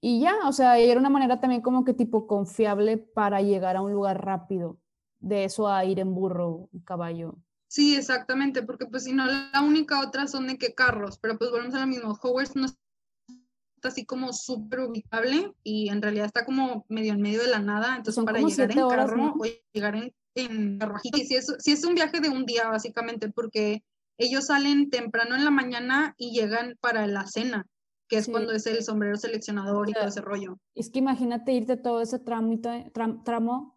[0.00, 3.82] Y ya, o sea, era una manera también como que tipo confiable para llegar a
[3.82, 4.78] un lugar rápido.
[5.20, 7.36] De eso a ir en burro, caballo.
[7.72, 11.50] Sí, exactamente, porque pues si no, la única otra son de que carros, pero pues
[11.50, 16.44] volvemos a lo mismo, Hogwarts no está así como súper ubicable y en realidad está
[16.44, 20.12] como medio en medio de la nada, entonces para llegar en carro o llegar en,
[20.34, 23.82] en carruajito, si es, si es un viaje de un día básicamente, porque
[24.18, 27.66] ellos salen temprano en la mañana y llegan para la cena,
[28.06, 30.58] que es cuando es el sombrero seleccionador y todo ese rollo.
[30.74, 33.71] Es que imagínate irte todo ese trámite, tramo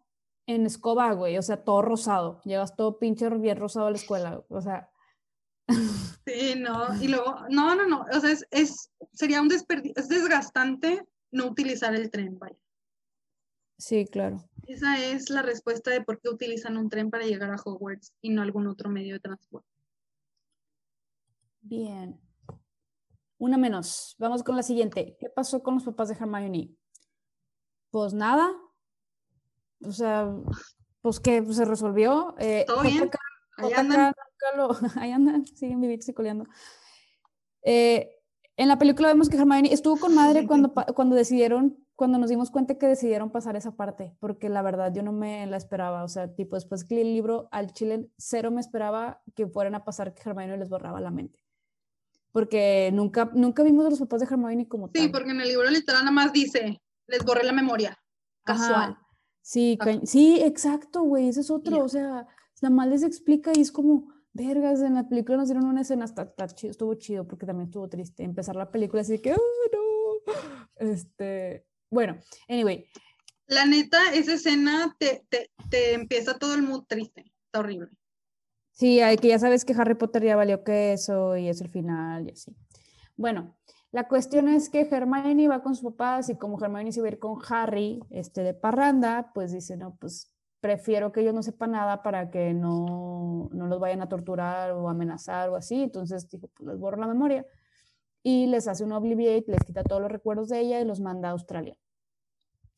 [0.46, 2.40] en escoba, güey, o sea, todo rosado.
[2.44, 4.90] Llegas todo pinche bien rosado a la escuela, o sea.
[6.26, 11.06] Sí, no, y luego, no, no, no, o sea, es, sería un desperdicio, es desgastante
[11.30, 12.58] no utilizar el tren, vaya.
[13.78, 14.42] Sí, claro.
[14.66, 18.30] Esa es la respuesta de por qué utilizan un tren para llegar a Hogwarts y
[18.30, 19.68] no algún otro medio de transporte.
[21.60, 22.20] Bien.
[23.38, 24.16] Una menos.
[24.18, 25.16] Vamos con la siguiente.
[25.20, 26.74] ¿Qué pasó con los papás de Hermione?
[27.90, 28.50] Pues nada.
[29.84, 30.32] O sea,
[31.00, 32.34] pues que se resolvió.
[32.38, 33.10] Eh, Todo bien.
[33.58, 34.12] ahí andan.
[34.96, 36.46] ahí andan, siguen viviendo y coleando.
[37.62, 38.10] Eh,
[38.56, 42.50] en la película vemos que Hermione estuvo con madre cuando, cuando decidieron, cuando nos dimos
[42.50, 46.04] cuenta que decidieron pasar esa parte, porque la verdad yo no me la esperaba.
[46.04, 49.84] O sea, tipo, después que el libro al chile, cero me esperaba que fueran a
[49.84, 51.46] pasar que Hermione les borraba la mente
[52.36, 55.02] porque nunca, nunca vimos a los papás de Hermione como tal.
[55.02, 57.98] Sí, porque en el libro literal nada más dice, les borré la memoria,
[58.44, 58.98] casual.
[59.46, 62.26] Sí, sí, exacto, güey, ese es otro, o sea,
[62.60, 66.04] nada más les explica y es como, vergas, en la película nos dieron una escena,
[66.04, 69.36] hasta, chido, estuvo chido, porque también estuvo triste empezar la película así que, oh,
[69.72, 70.34] no,
[70.90, 72.90] este, bueno, anyway.
[73.46, 77.90] La neta, esa escena te, te, te empieza todo el mood triste, está horrible.
[78.72, 81.68] Sí, hay que ya sabes que Harry Potter ya valió que eso y es el
[81.68, 82.52] final y así.
[83.14, 83.56] Bueno,
[83.92, 87.10] la cuestión es que Hermione va con sus papás y como Hermione se va a
[87.10, 91.72] ir con Harry este, de parranda, pues dice, no, pues prefiero que ellos no sepan
[91.72, 95.82] nada para que no, no los vayan a torturar o amenazar o así.
[95.82, 97.46] Entonces dijo, pues les borro la memoria
[98.22, 101.28] y les hace un obliviate, les quita todos los recuerdos de ella y los manda
[101.28, 101.76] a Australia.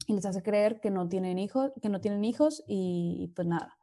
[0.06, 3.48] Y les hace creer que no tienen hijos, que no tienen hijos y, y pues
[3.48, 3.78] nada.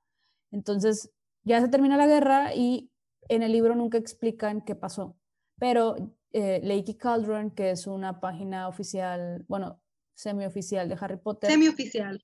[0.51, 1.11] Entonces
[1.43, 2.91] ya se termina la guerra y
[3.29, 5.15] en el libro nunca explican qué pasó.
[5.57, 5.95] Pero
[6.37, 9.81] eh, Lakey Cauldron, que es una página oficial, bueno,
[10.15, 11.49] semi-oficial de Harry Potter.
[11.49, 12.21] Semi-oficial.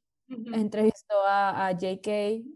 [0.53, 2.07] Entrevistó a, a, JK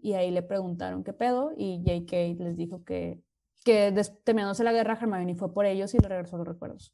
[0.02, 3.22] y ahí le preguntaron qué pedo y JK les dijo que,
[3.64, 3.94] que
[4.26, 6.94] terminándose la guerra Hermione fue por ellos y le regresó los recuerdos.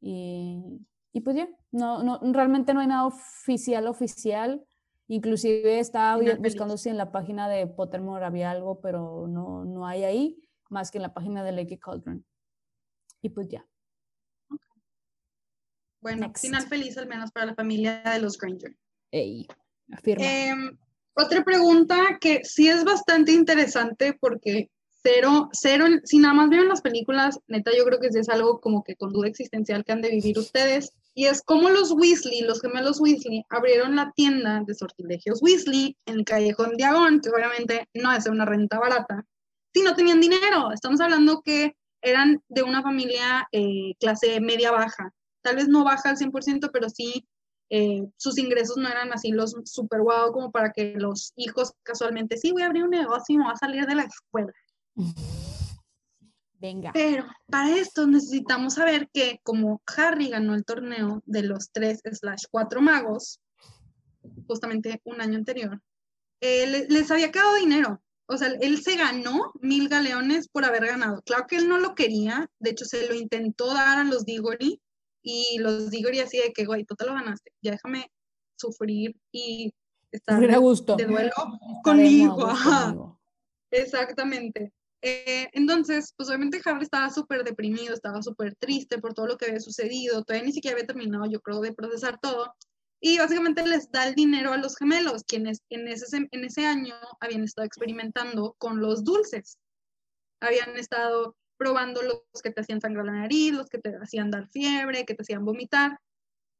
[0.00, 0.80] Y,
[1.12, 4.64] y pues ya, no, no, realmente no hay nada oficial oficial
[5.08, 10.04] Inclusive estaba buscando si en la página de Pottermore había algo, pero no, no hay
[10.04, 12.24] ahí, más que en la página de Lake Cauldron.
[13.20, 13.66] Y pues ya.
[16.00, 18.74] Bueno, final feliz al menos para la familia de los Granger.
[19.10, 19.46] Ey,
[19.92, 20.24] afirma.
[20.24, 20.78] Em,
[21.14, 24.70] otra pregunta que sí es bastante interesante porque
[25.02, 28.60] cero, cero, si nada más vieron las películas, neta yo creo que sí es algo
[28.60, 30.92] como que con duda existencial que han de vivir ustedes.
[31.14, 36.20] Y es como los Weasley, los gemelos Weasley, abrieron la tienda de sortilegios Weasley en
[36.20, 39.24] el Callejón Diagón, que obviamente no es una renta barata,
[39.74, 40.72] si no tenían dinero.
[40.72, 45.12] Estamos hablando que eran de una familia eh, clase media-baja.
[45.42, 47.26] Tal vez no baja al 100%, pero sí
[47.72, 52.36] eh, sus ingresos no eran así los super guau como para que los hijos casualmente,
[52.36, 54.52] sí, voy a abrir un negocio y me voy a salir de la escuela.
[56.58, 56.90] Venga.
[56.92, 62.42] Pero para esto necesitamos saber que como Harry ganó el torneo de los tres slash
[62.50, 63.40] cuatro magos,
[64.48, 65.80] justamente un año anterior,
[66.40, 68.02] eh, les había quedado dinero.
[68.26, 71.22] O sea, él se ganó mil galeones por haber ganado.
[71.22, 74.80] Claro que él no lo quería, de hecho se lo intentó dar a los Diggory
[75.22, 78.10] y los Diggory así de que, güey, tú te lo ganaste, ya déjame
[78.56, 79.72] sufrir y
[80.12, 80.96] estar de, gusto.
[80.96, 81.32] de duelo
[81.82, 83.18] conmigo.
[83.70, 84.72] Exactamente.
[85.02, 89.46] Eh, entonces, pues obviamente Harry estaba súper deprimido, estaba súper triste por todo lo que
[89.46, 92.54] había sucedido, todavía ni siquiera había terminado, yo creo, de procesar todo.
[93.00, 96.94] Y básicamente les da el dinero a los gemelos, quienes en ese, en ese año
[97.20, 99.56] habían estado experimentando con los dulces.
[100.40, 104.48] Habían estado probando los que te hacían sangrar la nariz, los que te hacían dar
[104.48, 106.00] fiebre, que te hacían vomitar.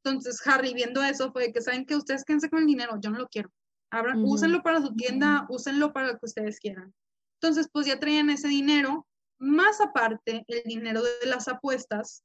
[0.04, 3.18] Entonces Harry viendo eso fue que saben que ustedes quédense con el dinero, yo no
[3.18, 3.50] lo quiero.
[3.90, 6.94] Abran, Úsenlo para su tienda, úsenlo para lo que ustedes quieran.
[7.40, 9.06] Entonces, pues ya traían ese dinero,
[9.38, 12.22] más aparte el dinero de las apuestas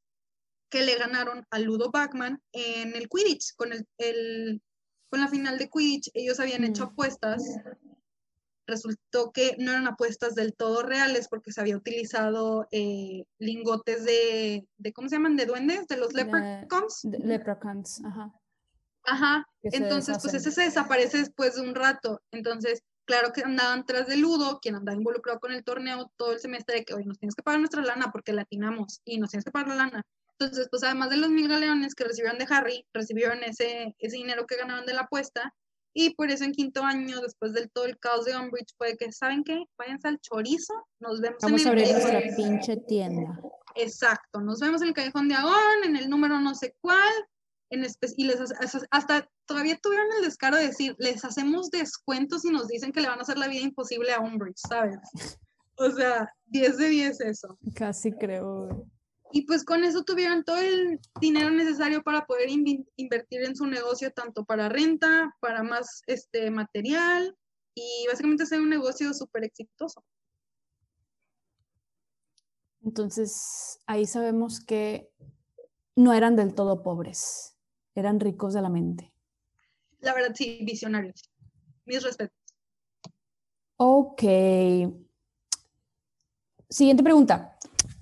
[0.70, 4.62] que le ganaron a Ludo Bachman en el Quidditch, con, el,
[5.10, 7.42] con la final de Quidditch, ellos habían hecho apuestas.
[8.68, 14.68] Resultó que no eran apuestas del todo reales porque se había utilizado eh, lingotes de,
[14.78, 15.36] de, ¿cómo se llaman?
[15.36, 17.04] De duendes, de los leprechauns.
[17.04, 18.34] leprechauns, ajá.
[19.06, 19.48] Ajá.
[19.62, 22.22] Entonces, pues ese se desaparece después de un rato.
[22.32, 26.40] Entonces, claro que andaban tras de Ludo, quien andaba involucrado con el torneo todo el
[26.40, 29.46] semestre, de que hoy nos tienes que pagar nuestra lana porque latinamos y nos tienes
[29.46, 30.02] que pagar la lana.
[30.38, 34.46] Entonces, pues además de los mil galeones que recibieron de Harry, recibieron ese, ese dinero
[34.46, 35.54] que ganaron de la apuesta.
[35.98, 39.14] Y por eso en quinto año, después del todo el caos de Umbridge, fue que,
[39.14, 39.64] ¿saben qué?
[39.78, 41.68] Váyanse al chorizo, nos vemos Vamos en el...
[41.68, 43.40] A abrir nuestra pinche tienda.
[43.76, 47.14] Exacto, nos vemos en el Callejón de Agón, en el número no sé cuál,
[47.70, 47.86] en
[48.18, 48.40] y les
[48.92, 53.08] hasta todavía tuvieron el descaro de decir, les hacemos descuentos y nos dicen que le
[53.08, 54.98] van a hacer la vida imposible a Umbridge, ¿sabes?
[55.78, 57.58] O sea, 10 de 10 eso.
[57.74, 58.86] Casi creo.
[59.32, 64.12] Y pues con eso tuvieron todo el dinero necesario para poder invertir en su negocio,
[64.12, 67.36] tanto para renta, para más este, material
[67.74, 70.04] y básicamente hacer un negocio súper exitoso.
[72.84, 75.12] Entonces, ahí sabemos que
[75.96, 77.58] no eran del todo pobres,
[77.96, 79.12] eran ricos de la mente.
[80.00, 81.30] La verdad, sí, visionarios.
[81.86, 82.38] Mis respetos.
[83.78, 84.22] Ok.
[86.70, 87.55] Siguiente pregunta.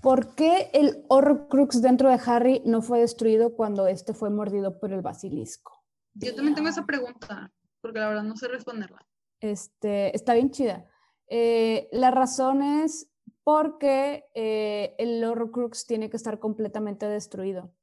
[0.03, 4.91] ¿Por qué el Horrocrux dentro de Harry no fue destruido cuando este fue mordido por
[4.91, 5.81] el basilisco?
[6.15, 9.07] Yo también tengo esa pregunta, porque la verdad no sé responderla.
[9.39, 10.85] Este, está bien chida.
[11.29, 13.09] Eh, la razón es
[13.45, 17.73] porque eh, el Horrocrux tiene que estar completamente destruido.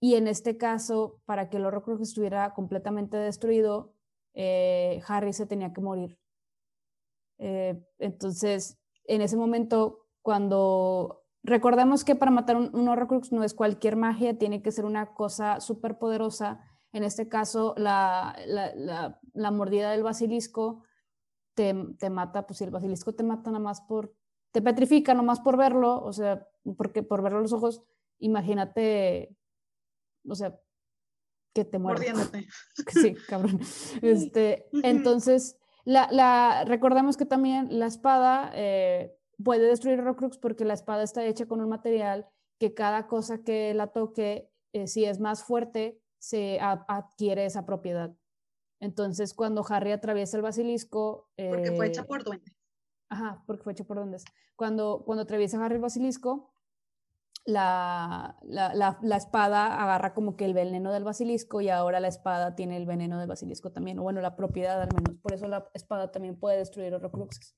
[0.00, 3.94] Y en este caso, para que el Horrocrux estuviera completamente destruido,
[4.34, 6.18] eh, Harry se tenía que morir.
[7.38, 13.54] Eh, entonces, en ese momento, cuando recordemos que para matar un, un, Horrocrux no es
[13.54, 16.60] cualquier magia, tiene que ser una cosa súper poderosa.
[16.92, 20.84] En este caso, la, la, mordida del basilisco
[21.54, 24.14] te, te, mata, pues si el basilisco te mata nada más por
[24.52, 26.46] te petrifica nomás por verlo, o sea,
[26.76, 27.82] porque por verlo los ojos,
[28.18, 29.36] imagínate,
[30.26, 30.58] o sea,
[31.54, 32.12] que te mueres.
[32.88, 33.60] Sí, cabrón.
[34.02, 40.74] Este, entonces, la, la, recordemos que también la espada eh, puede destruir Rockrux porque la
[40.74, 42.26] espada está hecha con un material
[42.58, 48.14] que cada cosa que la toque, eh, si es más fuerte, se adquiere esa propiedad.
[48.80, 51.30] Entonces, cuando Harry atraviesa el basilisco...
[51.36, 52.52] porque fue hecha eh, por duende.
[53.08, 54.18] Ajá, porque fue hecho por donde
[54.56, 56.52] Cuando, cuando atraviesa Harry el basilisco,
[57.44, 62.54] la, la, la, espada agarra como que el veneno del basilisco y ahora la espada
[62.54, 65.16] tiene el veneno del basilisco también, o bueno, la propiedad al menos.
[65.22, 67.56] Por eso la espada también puede destruir Horrocruxes.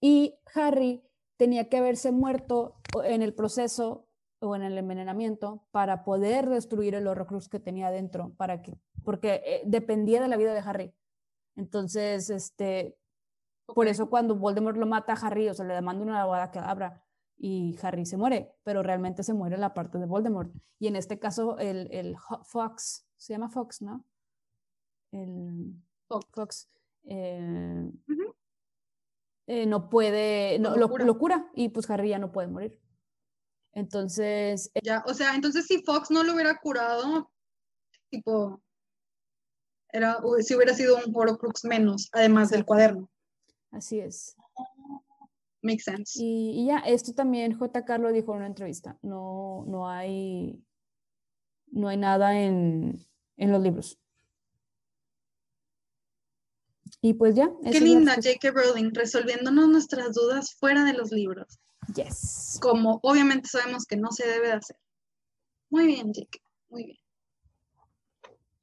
[0.00, 1.02] Y Harry
[1.36, 4.06] tenía que haberse muerto en el proceso
[4.40, 9.42] o en el envenenamiento para poder destruir el Horrocrux que tenía dentro, para que, porque
[9.44, 10.94] eh, dependía de la vida de Harry.
[11.56, 12.98] Entonces, este,
[13.66, 16.58] por eso cuando Voldemort lo mata a Harry, o sea, le demanda una abogada que
[16.58, 17.02] abra
[17.38, 20.52] y Harry se muere, pero realmente se muere la parte de Voldemort.
[20.78, 24.04] Y en este caso, el, el Fox, se llama Fox, ¿no?
[25.12, 25.74] El
[26.06, 26.70] Fox,
[27.04, 27.90] eh,
[29.46, 32.80] eh, no puede, no, lo, lo, cura y pues Harry ya no puede morir.
[33.72, 34.70] Entonces...
[34.74, 37.30] Eh, ya, o sea, entonces si Fox no lo hubiera curado,
[38.10, 38.60] tipo,
[39.92, 43.08] era, si hubiera sido un Horcrux menos, además del cuaderno.
[43.70, 44.36] Así es.
[45.62, 46.18] Makes sense.
[46.22, 48.98] Y, ya, esto también JK lo dijo en una entrevista.
[49.02, 50.62] No, no hay,
[51.68, 53.06] no hay nada en,
[53.36, 53.98] en los libros.
[57.06, 57.48] Y pues ya.
[57.62, 58.50] Qué linda J.K.
[58.50, 61.60] Rowling, resolviéndonos nuestras dudas fuera de los libros.
[61.94, 62.58] Yes.
[62.60, 64.76] Como obviamente sabemos que no se debe de hacer.
[65.70, 66.40] Muy bien, J.K.
[66.68, 66.98] Muy bien.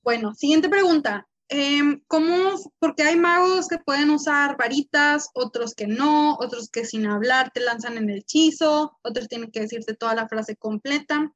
[0.02, 1.26] Bueno, siguiente pregunta.
[1.48, 2.36] Eh, ¿cómo?
[2.80, 7.62] Porque hay magos que pueden usar varitas, otros que no, otros que sin hablar te
[7.62, 11.32] lanzan en el hechizo, otros tienen que decirte toda la frase completa.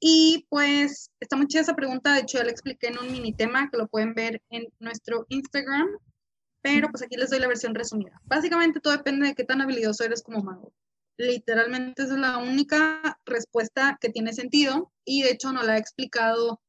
[0.00, 3.34] Y pues está muy chida esa pregunta, de hecho ya la expliqué en un mini
[3.34, 5.86] tema que lo pueden ver en nuestro Instagram,
[6.62, 8.20] pero pues aquí les doy la versión resumida.
[8.24, 10.72] Básicamente todo depende de qué tan habilidoso eres como mago.
[11.16, 15.80] Literalmente esa es la única respuesta que tiene sentido y de hecho no la he
[15.80, 16.60] explicado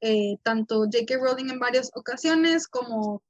[0.00, 1.16] eh, tanto J.K.
[1.18, 3.22] Rowling en varias ocasiones como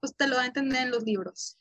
[0.00, 1.58] pues te lo da a entender en los libros.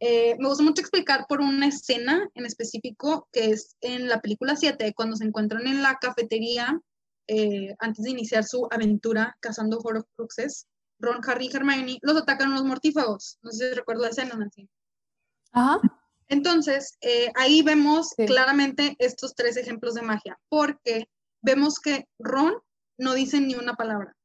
[0.00, 4.56] Eh, me gusta mucho explicar por una escena en específico que es en la película
[4.56, 6.80] 7, cuando se encuentran en la cafetería
[7.28, 10.66] eh, antes de iniciar su aventura cazando Horcruxes.
[11.02, 13.38] Ron, Harry y Hermione los atacan unos mortífagos.
[13.42, 14.68] No sé si recuerdo la escena, Nancy.
[15.52, 15.80] Ajá.
[16.28, 16.96] Entonces,
[17.34, 21.08] ahí vemos claramente estos tres ejemplos de magia, porque
[21.42, 22.54] vemos que Ron
[22.96, 24.16] no dicen ni una palabra.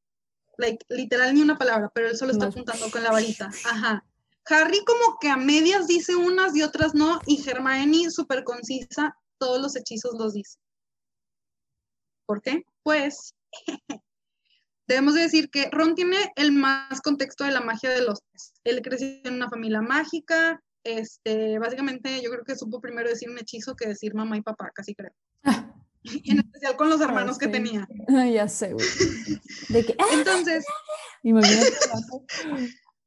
[0.58, 3.50] Like, literal ni una palabra, pero él solo está apuntando con la varita.
[3.66, 4.06] Ajá.
[4.46, 9.62] Harry como que a medias dice unas y otras no, y Hermione súper concisa, todos
[9.62, 10.58] los hechizos los dice.
[12.26, 12.64] ¿Por qué?
[12.84, 13.36] Pues
[14.88, 18.54] debemos decir que Ron tiene el más contexto de la magia de los tres.
[18.64, 23.38] Él creció en una familia mágica, este, básicamente yo creo que supo primero decir un
[23.38, 25.12] hechizo que decir mamá y papá, casi creo.
[26.04, 27.88] en especial con los hermanos que tenía.
[28.34, 28.88] ya sé, güey.
[30.14, 30.66] Entonces,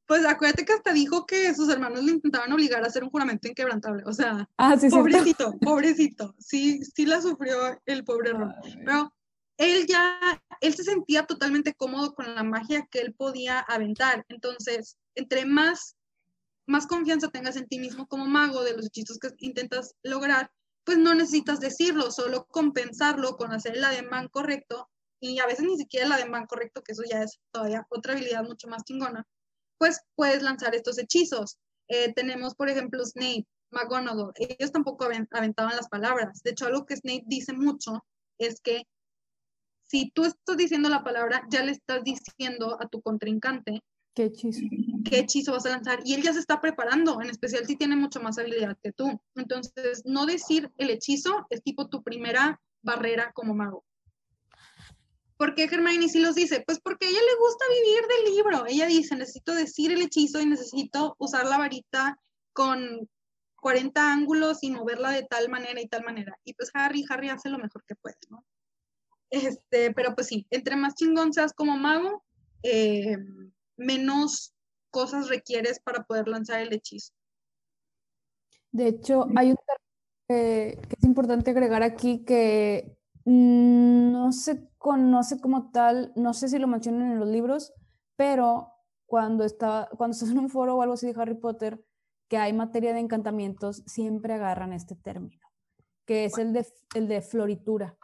[0.06, 3.48] pues acuérdate que hasta dijo que sus hermanos le intentaban obligar a hacer un juramento
[3.48, 4.02] inquebrantable.
[4.06, 6.34] O sea, ah, pobrecito, pobrecito.
[6.38, 8.54] Sí, sí la sufrió el pobre Ron.
[8.84, 9.12] Pero
[9.60, 14.24] él ya, él se sentía totalmente cómodo con la magia que él podía aventar.
[14.30, 15.96] Entonces, entre más,
[16.66, 20.50] más confianza tengas en ti mismo como mago de los hechizos que intentas lograr,
[20.82, 24.88] pues no necesitas decirlo, solo compensarlo con hacer el ademán correcto
[25.20, 28.44] y a veces ni siquiera el ademán correcto, que eso ya es todavía otra habilidad
[28.44, 29.26] mucho más chingona,
[29.76, 31.58] pues puedes lanzar estos hechizos.
[31.88, 36.40] Eh, tenemos, por ejemplo, Snape, McGonagall, ellos tampoco aventaban las palabras.
[36.42, 38.06] De hecho, algo que Snape dice mucho
[38.38, 38.84] es que
[39.90, 43.82] si tú estás diciendo la palabra, ya le estás diciendo a tu contrincante
[44.14, 44.60] qué hechizo.
[45.04, 45.98] qué hechizo vas a lanzar.
[46.04, 49.20] Y él ya se está preparando, en especial si tiene mucho más habilidad que tú.
[49.34, 53.84] Entonces, no decir el hechizo es tipo tu primera barrera como mago.
[55.36, 56.62] ¿Por qué Hermione sí los dice?
[56.64, 58.66] Pues porque a ella le gusta vivir del libro.
[58.68, 62.16] Ella dice, necesito decir el hechizo y necesito usar la varita
[62.52, 63.08] con
[63.56, 66.38] 40 ángulos y moverla de tal manera y tal manera.
[66.44, 68.44] Y pues Harry, Harry hace lo mejor que puede, ¿no?
[69.30, 72.24] Este, pero pues sí, entre más chingón seas como mago,
[72.62, 73.16] eh,
[73.76, 74.54] menos
[74.90, 77.12] cosas requieres para poder lanzar el hechizo.
[78.72, 79.56] De hecho, hay un
[80.28, 86.48] que, que es importante agregar aquí que mm, no se conoce como tal, no sé
[86.48, 87.72] si lo mencionan en los libros,
[88.16, 88.72] pero
[89.06, 91.84] cuando, está, cuando estás en un foro o algo así de Harry Potter,
[92.28, 95.44] que hay materia de encantamientos, siempre agarran este término,
[96.06, 96.64] que es el de,
[96.94, 97.98] el de floritura.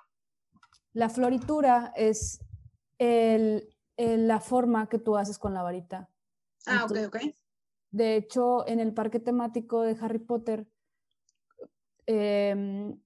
[0.97, 2.41] La floritura es
[3.99, 6.09] la forma que tú haces con la varita.
[6.65, 7.17] Ah, ok, ok.
[7.91, 10.67] De hecho, en el parque temático de Harry Potter,
[12.07, 12.99] em,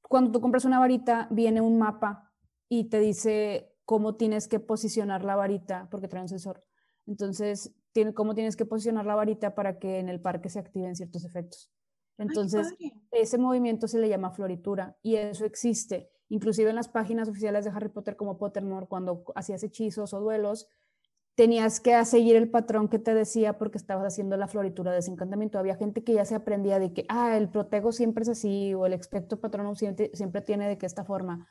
[0.00, 2.32] cuando tú compras una varita, viene un mapa
[2.66, 6.64] y te dice cómo tienes que posicionar la varita, porque trae un sensor.
[7.06, 10.96] Entonces, tiene, cómo tienes que posicionar la varita para que en el parque se activen
[10.96, 11.70] ciertos efectos.
[12.16, 12.74] Entonces,
[13.10, 16.10] ese movimiento se le llama floritura y eso existe.
[16.28, 20.68] Inclusive en las páginas oficiales de Harry Potter como Pottermore, cuando hacías hechizos o duelos,
[21.38, 25.56] tenías que seguir el patrón que te decía porque estabas haciendo la floritura de desencantamiento.
[25.56, 28.86] Había gente que ya se aprendía de que, ah, el protego siempre es así o
[28.86, 31.48] el expecto patrón siempre, siempre tiene de que esta forma.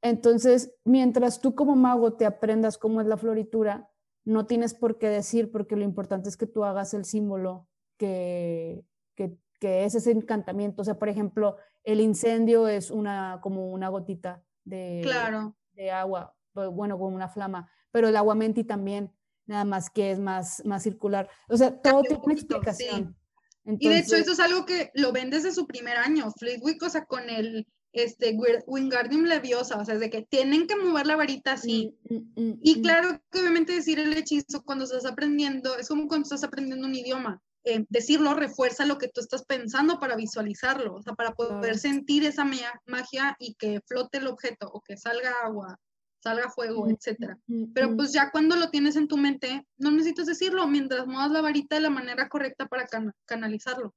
[0.00, 3.90] Entonces, mientras tú como mago te aprendas cómo es la floritura,
[4.24, 7.66] no tienes por qué decir porque lo importante es que tú hagas el símbolo
[7.96, 8.84] que,
[9.16, 10.82] que, que es ese encantamiento.
[10.82, 15.56] O sea, por ejemplo, el incendio es una, como una gotita de, claro.
[15.72, 19.12] de agua, bueno, como una flama, pero el agua menti también,
[19.46, 21.28] nada más que es más, más circular.
[21.48, 23.16] O sea, todo tiene una explicación.
[23.64, 26.30] y de hecho, eso es algo que lo ven desde su primer año.
[26.32, 30.76] Flitwick, o sea, con el este, Wingardium Leviosa, o sea, es de que tienen que
[30.76, 31.96] mover la varita así.
[32.08, 36.08] Mm, mm, mm, y claro que obviamente decir el hechizo cuando estás aprendiendo, es como
[36.08, 37.40] cuando estás aprendiendo un idioma.
[37.66, 42.24] Eh, decirlo refuerza lo que tú estás pensando para visualizarlo, o sea, para poder sentir
[42.24, 45.80] esa magia y que flote el objeto o que salga agua,
[46.18, 47.38] salga fuego, etcétera.
[47.72, 51.40] Pero pues ya cuando lo tienes en tu mente, no necesitas decirlo mientras muevas la
[51.40, 52.86] varita de la manera correcta para
[53.24, 53.94] canalizarlo.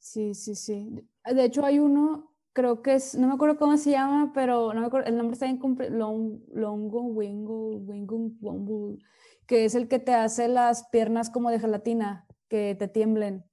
[0.00, 1.08] Sí, sí, sí.
[1.24, 4.80] De hecho, hay uno, creo que es, no me acuerdo cómo se llama, pero no
[4.80, 5.60] me acuerdo, el nombre está en
[5.96, 8.98] long, Longo, Wingo, Wingo,
[9.46, 13.44] que es el que te hace las piernas como de gelatina que te tiemblen.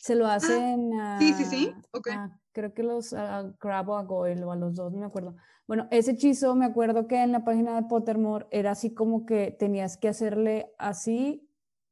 [0.00, 1.74] Se lo ah, hacen a, Sí, sí, sí.
[2.52, 5.36] creo que los a Crab o a Goyle o a los dos, no me acuerdo.
[5.68, 9.56] Bueno, ese hechizo me acuerdo que en la página de Pottermore era así como que
[9.58, 11.48] tenías que hacerle así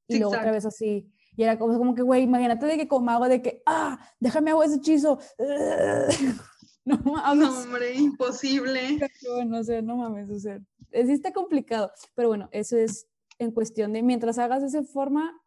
[0.08, 1.12] y luego otra vez así.
[1.36, 4.50] Y era como, como que, güey, imagínate de que como hago de que, ah, déjame
[4.50, 5.18] hago ese hechizo.
[6.84, 7.48] no mames.
[7.48, 8.98] No, hombre, imposible.
[9.34, 10.58] Bueno, o sea, no mames, o sea,
[10.92, 11.92] sí está complicado.
[12.14, 13.06] Pero bueno, eso es
[13.38, 15.40] en cuestión de, mientras hagas esa forma,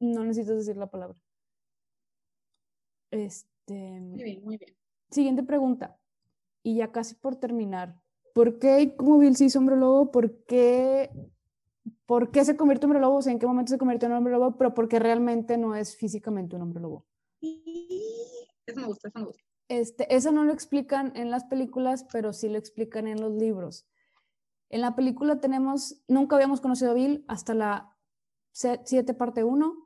[0.00, 1.18] no necesitas decir la palabra.
[3.10, 4.76] Este, muy bien, muy bien.
[5.10, 5.98] Siguiente pregunta.
[6.62, 8.00] Y ya casi por terminar.
[8.34, 10.10] ¿Por qué como Bill se hizo hombre lobo?
[10.10, 11.10] ¿Por qué,
[12.06, 13.16] ¿Por qué se convierte en hombre lobo?
[13.18, 14.56] O sea, ¿en qué momento se convirtió en hombre lobo?
[14.56, 17.06] Pero porque realmente no es físicamente un hombre lobo.
[17.40, 19.42] Eso me gusta, eso me gusta.
[19.68, 23.86] Este, eso no lo explican en las películas, pero sí lo explican en los libros.
[24.68, 27.96] En la película tenemos, nunca habíamos conocido a Bill hasta la
[28.52, 29.83] 7 parte 1,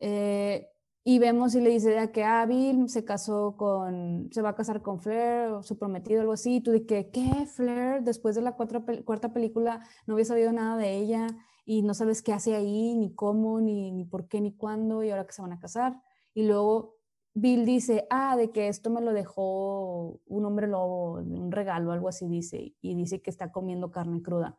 [0.00, 0.68] eh,
[1.04, 4.54] y vemos y le dice a que ah, Bill se casó con, se va a
[4.54, 6.56] casar con Flair, su prometido, algo así.
[6.56, 7.46] Y tú de que, ¿qué?
[7.46, 11.26] Flair, después de la cuarta película no había sabido nada de ella
[11.66, 15.10] y no sabes qué hace ahí, ni cómo, ni, ni por qué, ni cuándo, y
[15.10, 16.00] ahora que se van a casar.
[16.32, 16.96] Y luego
[17.34, 22.08] Bill dice, ah, de que esto me lo dejó un hombre lobo, un regalo, algo
[22.08, 24.56] así dice, y dice que está comiendo carne cruda.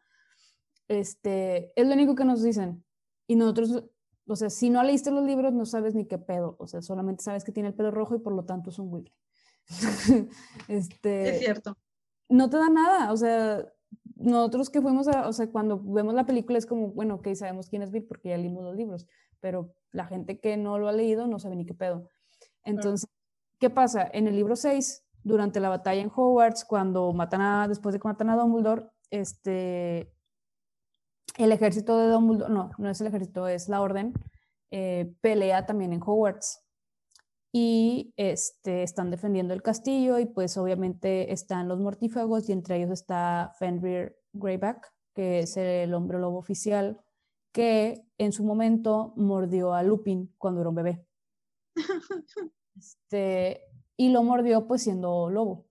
[0.87, 2.83] Este, es lo único que nos dicen.
[3.27, 3.85] Y nosotros
[4.27, 6.55] o sea, si no leíste los libros, no sabes ni qué pedo.
[6.59, 8.91] O sea, solamente sabes que tiene el pelo rojo y por lo tanto es un
[8.91, 9.13] Weasley.
[10.67, 11.77] este, es cierto.
[12.29, 13.65] no te da nada, o sea,
[14.15, 17.69] nosotros que fuimos a, o sea, cuando vemos la película es como, bueno, que sabemos
[17.69, 19.07] quién es Bill porque ya leímos los libros,
[19.39, 22.09] pero la gente que no lo ha leído no sabe ni qué pedo.
[22.63, 23.09] Entonces,
[23.59, 24.09] ¿qué pasa?
[24.11, 28.07] En el libro 6, durante la batalla en Hogwarts, cuando matan a, después de que
[28.07, 30.14] matan a Dumbledore, este,
[31.37, 34.13] el ejército de Dumbledore, no, no es el ejército, es la orden,
[34.71, 36.63] eh, pelea también en Hogwarts
[37.51, 42.91] y este, están defendiendo el castillo y pues obviamente están los mortífagos y entre ellos
[42.91, 46.99] está Fenrir Greyback, que es el hombre lobo oficial
[47.53, 51.05] que en su momento mordió a Lupin cuando era un bebé.
[52.77, 53.61] Este,
[53.95, 55.65] y lo mordió pues siendo lobo.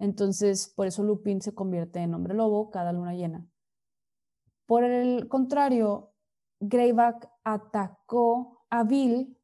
[0.00, 3.46] Entonces, por eso Lupin se convierte en hombre lobo cada luna llena.
[4.68, 6.12] Por el contrario,
[6.60, 9.34] Greyback atacó a Bill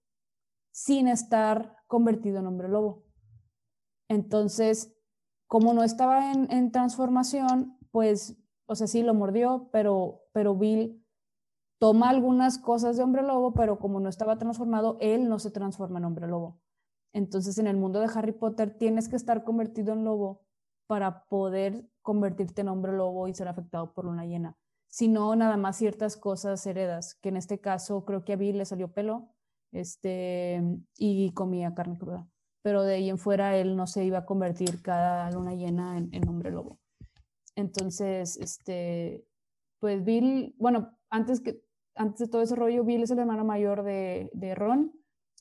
[0.70, 3.06] sin estar convertido en hombre lobo.
[4.10, 4.94] Entonces,
[5.46, 11.02] como no estaba en, transformación, pues, o sea, sí lo mordió, pero, pero Bill
[11.78, 16.00] toma algunas cosas de hombre lobo, pero como no estaba transformado, él no se transforma
[16.00, 16.60] en hombre lobo.
[17.14, 20.42] Entonces, en el mundo de Harry Potter tienes que estar convertido en lobo
[20.86, 24.58] para poder convertirte en hombre lobo y ser afectado por una llena.
[24.94, 28.58] Si no, nada más ciertas cosas heredas, que en este caso creo que a Bill
[28.58, 29.28] le salió pelo,
[29.72, 30.62] este,
[30.96, 32.28] y comía carne cruda.
[32.62, 36.28] Pero de ahí en fuera él no se iba a convertir cada luna llena en,
[36.28, 36.78] hombre lobo.
[37.56, 39.26] Entonces, este,
[39.80, 41.60] pues Bill, bueno, antes, que,
[41.96, 44.92] antes de todo ese rollo, Bill es el hermano mayor de, de Ron.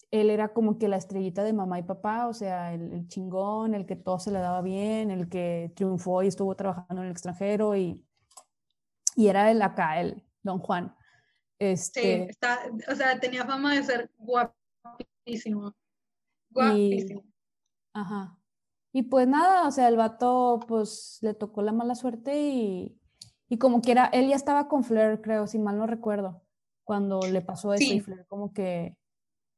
[0.09, 3.85] Él era como que la estrellita de mamá y papá, o sea, el, chingón, el
[3.85, 7.75] que todo se le daba bien, el que triunfó y estuvo trabajando en el extranjero
[7.75, 8.03] y,
[9.15, 10.95] y era el acá, el Don Juan.
[11.59, 12.59] Este, sí, está,
[12.91, 15.73] o sea, tenía fama de ser guapísimo.
[16.49, 17.21] Guapísimo.
[17.21, 17.33] Y,
[17.93, 18.37] ajá.
[18.91, 22.99] Y pues nada, o sea, el vato pues le tocó la mala suerte y,
[23.49, 26.43] y como quiera, él ya estaba con Flair, creo, si mal no recuerdo,
[26.83, 28.95] cuando le pasó eso y Flair como que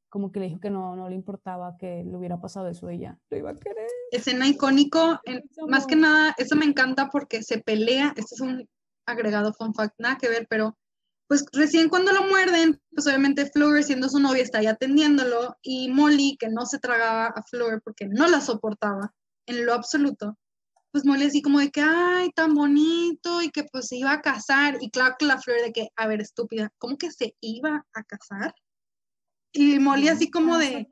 [0.08, 3.18] como que le dijo que no, no le importaba que le hubiera pasado eso ella
[3.28, 3.86] lo iba a querer.
[4.10, 5.20] Escena icónico,
[5.66, 8.66] más que nada, eso me encanta porque se pelea, este es un
[9.06, 10.76] agregado fun fact, nada que ver, pero
[11.28, 15.88] pues recién cuando lo muerden, pues obviamente Fleur, siendo su novia, está ahí atendiéndolo y
[15.88, 19.12] Molly, que no se tragaba a Fleur porque no la soportaba
[19.46, 20.38] en lo absoluto,
[20.92, 24.22] pues Molly así como de que, ay, tan bonito y que pues se iba a
[24.22, 27.84] casar y claro que la Fleur de que, a ver, estúpida, ¿cómo que se iba
[27.92, 28.54] a casar?
[29.52, 30.88] Y Molly así como de,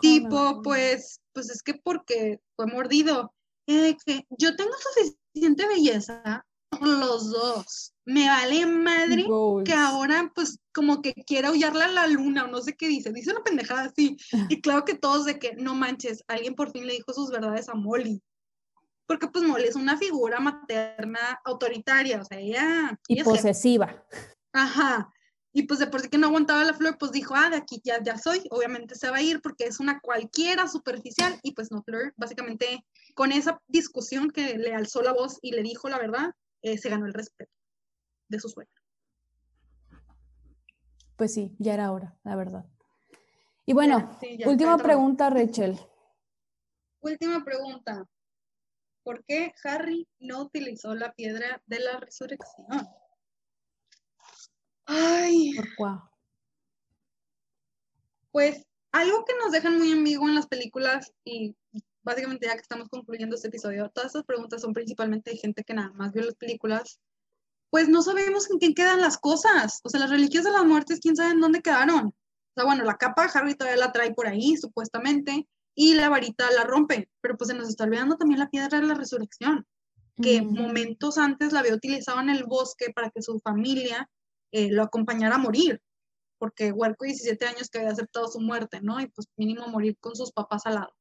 [0.00, 3.32] tipo, pues, pues es que porque fue mordido.
[3.66, 6.44] Eh, que yo tengo suficiente belleza
[6.80, 7.94] los dos.
[8.04, 9.26] Me vale madre
[9.64, 13.12] que ahora, pues, como que quiera aullarle a la luna o no sé qué dice.
[13.12, 14.16] Dice una pendejada así.
[14.56, 17.68] Y claro que todos de que, no manches, alguien por fin le dijo sus verdades
[17.68, 18.22] a Molly.
[19.06, 22.98] Porque, pues, Molly es una figura materna autoritaria, o sea, ella...
[23.08, 24.04] Y posesiva.
[24.52, 25.10] Ajá.
[25.56, 27.80] Y pues de por sí que no aguantaba la flor, pues dijo, ah, de aquí
[27.84, 31.38] ya, ya soy, obviamente se va a ir porque es una cualquiera superficial.
[31.44, 35.62] Y pues no, Fleur, básicamente con esa discusión que le alzó la voz y le
[35.62, 36.32] dijo la verdad,
[36.64, 37.52] eh, se ganó el respeto
[38.28, 38.72] de su suegra.
[41.16, 42.64] Pues sí, ya era hora, la verdad.
[43.66, 45.78] Y bueno, última pregunta, Rachel.
[47.00, 48.08] Última pregunta.
[49.02, 52.66] ¿Por qué Harry no utilizó la piedra de la resurrección?
[54.86, 55.52] Ay.
[55.54, 56.04] ¿Por qué?
[58.32, 61.54] Pues algo que nos dejan muy ambiguo en las películas y
[62.04, 65.74] básicamente ya que estamos concluyendo este episodio, todas estas preguntas son principalmente de gente que
[65.74, 67.00] nada más vio las películas,
[67.70, 69.80] pues no sabemos en qué quedan las cosas.
[69.82, 72.06] O sea, las reliquias de las muertes, quién sabe en dónde quedaron.
[72.06, 76.48] O sea, bueno, la capa Harry todavía la trae por ahí, supuestamente, y la varita
[76.52, 79.66] la rompe, pero pues se nos está olvidando también la piedra de la resurrección,
[80.22, 84.08] que momentos antes la había utilizado en el bosque para que su familia
[84.52, 85.82] eh, lo acompañara a morir,
[86.38, 89.00] porque Huerco, 17 años que había aceptado su muerte, ¿no?
[89.00, 90.94] Y pues mínimo morir con sus papás al lado.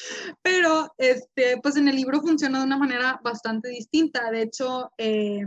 [0.41, 4.29] Pero, este, pues en el libro funciona de una manera bastante distinta.
[4.31, 5.45] De hecho, eh,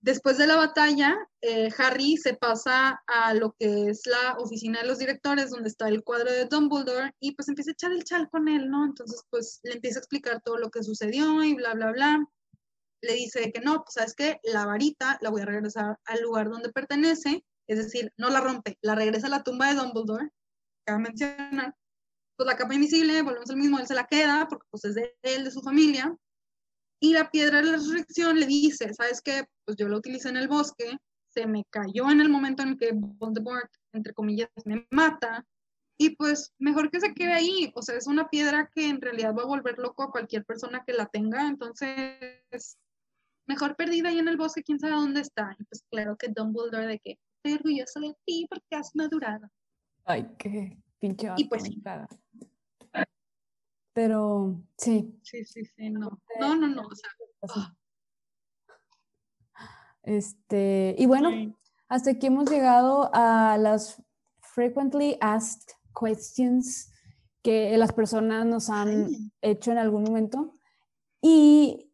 [0.00, 4.86] después de la batalla, eh, Harry se pasa a lo que es la oficina de
[4.86, 8.28] los directores, donde está el cuadro de Dumbledore, y pues empieza a echar el chal
[8.30, 8.84] con él, ¿no?
[8.84, 12.26] Entonces, pues le empieza a explicar todo lo que sucedió y bla, bla, bla.
[13.00, 16.50] Le dice que no, pues sabes que la varita la voy a regresar al lugar
[16.50, 20.32] donde pertenece, es decir, no la rompe, la regresa a la tumba de Dumbledore
[20.96, 21.74] a mencionar,
[22.36, 25.16] pues la capa invisible, volvemos al mismo, él se la queda porque pues es de
[25.22, 26.16] él, de su familia,
[27.00, 29.44] y la piedra de la resurrección le dice, ¿sabes qué?
[29.64, 32.90] Pues yo la utilicé en el bosque, se me cayó en el momento en que
[32.92, 35.44] Voldemort, entre comillas, me mata,
[36.00, 39.34] Y pues mejor que se quede ahí, o sea, es una piedra que en realidad
[39.36, 42.78] va a volver loco a cualquier persona que la tenga, entonces
[43.48, 45.56] mejor perdida ahí en el bosque, quién sabe dónde está.
[45.58, 49.48] Y pues claro que Dumbledore de que estoy orgulloso de ti porque has madurado.
[50.08, 51.82] Ay, qué pinche Y pues sí.
[53.92, 55.20] Pero sí.
[55.22, 56.18] Sí, sí, sí, no.
[56.40, 56.82] No, no, no.
[56.82, 57.10] O sea,
[57.50, 57.74] ah.
[60.02, 61.30] Este, y bueno,
[61.88, 64.02] hasta aquí hemos llegado a las
[64.40, 66.90] frequently asked questions
[67.42, 69.08] que las personas nos han
[69.42, 70.54] hecho en algún momento.
[71.20, 71.92] Y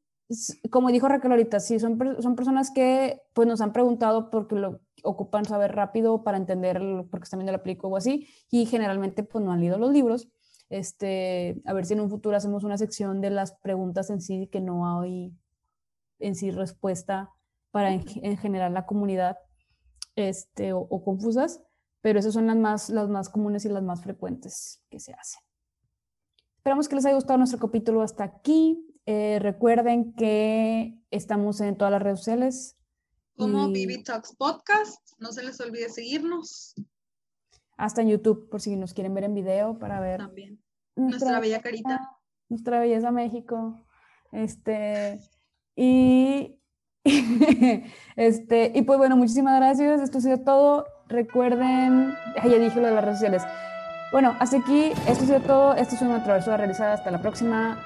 [0.71, 4.84] como dijo Raquel ahorita, sí, son, son personas que pues, nos han preguntado porque lo
[5.05, 6.81] ocupan saber rápido para entender
[7.11, 10.29] porque están viendo la película o así, y generalmente pues no han leído los libros.
[10.71, 14.49] Este, a ver si en un futuro hacemos una sección de las preguntas en sí
[14.51, 15.33] que no hay
[16.19, 17.31] en sí respuesta
[17.71, 19.37] para en, general la comunidad
[20.17, 21.61] este, o, o confusas
[22.05, 25.41] pero esas son las más, las más comunes y las más frecuentes que se hacen.
[26.59, 28.95] Esperamos que les haya gustado nuestro capítulo hasta aquí.
[29.07, 32.77] Eh, recuerden que estamos en todas las redes sociales.
[33.37, 34.03] Como y...
[34.03, 35.01] Talks Podcast.
[35.19, 36.75] No se les olvide seguirnos.
[37.77, 40.19] Hasta en YouTube, por si nos quieren ver en video para ver.
[40.19, 40.63] También.
[40.97, 42.01] Nuestra, bella carita.
[42.49, 43.81] Nuestra belleza México.
[44.31, 45.19] Este.
[45.75, 46.57] Y.
[48.17, 48.73] este.
[48.75, 50.01] Y pues bueno, muchísimas gracias.
[50.01, 50.87] Esto ha sido todo.
[51.09, 53.43] Recuerden, ya dije lo de las redes sociales.
[54.13, 55.75] Bueno, hasta aquí, esto ha sido todo.
[55.75, 56.95] Esto es una travesura realizada.
[56.95, 57.83] Hasta la próxima.